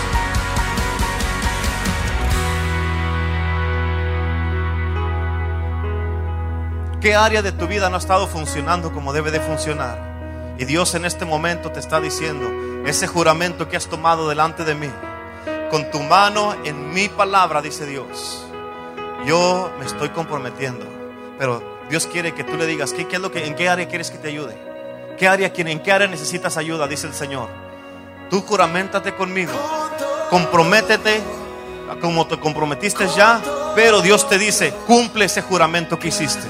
[6.99, 10.55] ¿Qué área de tu vida no ha estado funcionando como debe de funcionar?
[10.57, 12.49] Y Dios en este momento te está diciendo,
[12.87, 14.89] ese juramento que has tomado delante de mí,
[15.75, 18.45] con tu mano en mi palabra, dice Dios.
[19.25, 20.85] Yo me estoy comprometiendo,
[21.37, 24.09] pero Dios quiere que tú le digas, ¿qué, es lo que, ¿en qué área quieres
[24.09, 24.57] que te ayude?
[25.17, 26.87] ¿Qué área, ¿En qué área necesitas ayuda?
[26.87, 27.49] Dice el Señor.
[28.29, 29.51] Tú juramentate conmigo,
[30.29, 31.21] comprométete
[31.99, 33.41] como te comprometiste ya,
[33.75, 36.47] pero Dios te dice, cumple ese juramento que hiciste.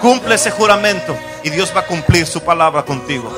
[0.00, 3.28] Cumple ese juramento y Dios va a cumplir su palabra contigo.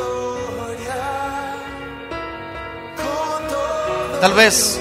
[4.21, 4.79] Tal vez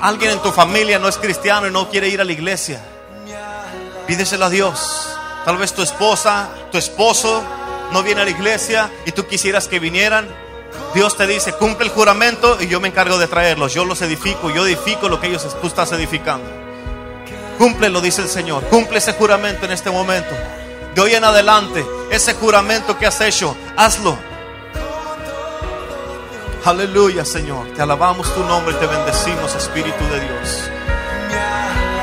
[0.00, 2.80] alguien en tu familia no es cristiano y no quiere ir a la iglesia,
[4.06, 5.08] pídeselo a Dios.
[5.44, 7.42] Tal vez tu esposa, tu esposo
[7.92, 10.28] no viene a la iglesia y tú quisieras que vinieran.
[10.94, 13.72] Dios te dice, cumple el juramento y yo me encargo de traerlos.
[13.72, 16.46] Yo los edifico, yo edifico lo que ellos tú estás edificando.
[17.56, 18.64] Cúmplelo, dice el Señor.
[18.64, 20.34] Cumple ese juramento en este momento.
[20.94, 24.18] De hoy en adelante, ese juramento que has hecho, hazlo
[26.68, 27.66] Aleluya, Señor.
[27.74, 30.68] Te alabamos tu nombre y te bendecimos, Espíritu de Dios.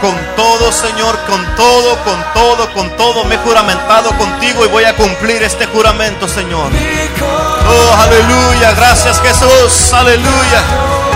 [0.01, 4.85] Con todo, Señor, con todo, con todo, con todo, me he juramentado contigo y voy
[4.85, 6.71] a cumplir este juramento, Señor.
[6.71, 8.73] Oh, aleluya.
[8.75, 9.93] Gracias, Jesús.
[9.93, 10.61] Aleluya.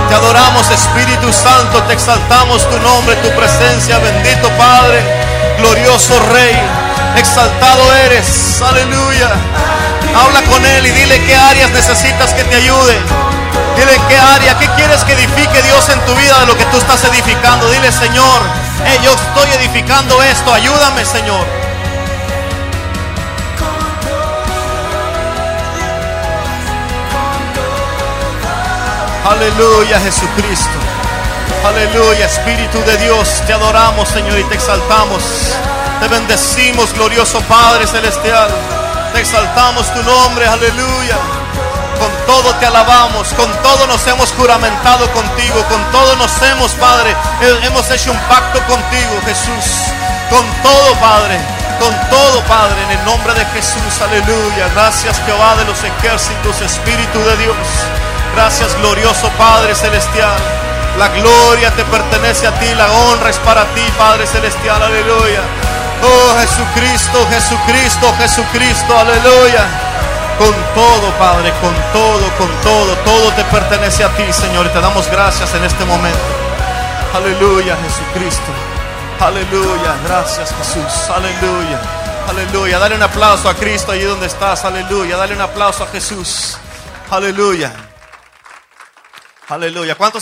[0.09, 1.81] Te adoramos, Espíritu Santo.
[1.87, 3.97] Te exaltamos tu nombre, tu presencia.
[3.97, 5.01] Bendito Padre.
[5.57, 6.55] Glorioso Rey.
[7.17, 8.61] Exaltado eres.
[8.61, 9.31] Aleluya.
[10.15, 13.28] Habla con Él y dile qué áreas necesitas que te ayude.
[13.79, 16.77] Dile qué área, qué quieres que edifique Dios en tu vida de lo que tú
[16.77, 17.69] estás edificando.
[17.69, 18.41] Dile, Señor,
[19.01, 21.47] yo estoy edificando esto, ayúdame, Señor.
[29.29, 30.77] Aleluya, Jesucristo.
[31.65, 33.41] Aleluya, Espíritu de Dios.
[33.47, 35.23] Te adoramos, Señor, y te exaltamos.
[36.01, 38.49] Te bendecimos, glorioso Padre Celestial.
[39.13, 41.38] Te exaltamos tu nombre, aleluya.
[42.29, 47.15] Todo te alabamos, con todo nos hemos juramentado contigo, con todo nos hemos, Padre,
[47.63, 49.89] hemos hecho un pacto contigo, Jesús.
[50.29, 51.39] Con todo, Padre,
[51.79, 54.69] con todo, Padre, en el nombre de Jesús, aleluya.
[54.75, 57.57] Gracias, Jehová de los ejércitos, Espíritu de Dios.
[58.35, 60.37] Gracias, glorioso Padre Celestial.
[60.99, 65.41] La gloria te pertenece a ti, la honra es para ti, Padre Celestial, aleluya.
[66.03, 69.65] Oh Jesucristo, Jesucristo, Jesucristo, aleluya.
[70.39, 74.65] Con todo, Padre, con todo, con todo, todo te pertenece a ti, Señor.
[74.65, 76.19] Y te damos gracias en este momento.
[77.13, 78.51] Aleluya, Jesucristo.
[79.19, 81.09] Aleluya, gracias Jesús.
[81.09, 81.79] Aleluya.
[82.29, 82.79] Aleluya.
[82.79, 84.63] Dale un aplauso a Cristo allí donde estás.
[84.63, 85.17] Aleluya.
[85.17, 86.57] Dale un aplauso a Jesús.
[87.11, 87.73] Aleluya.
[89.49, 89.95] Aleluya.
[89.95, 90.17] ¿Cuántos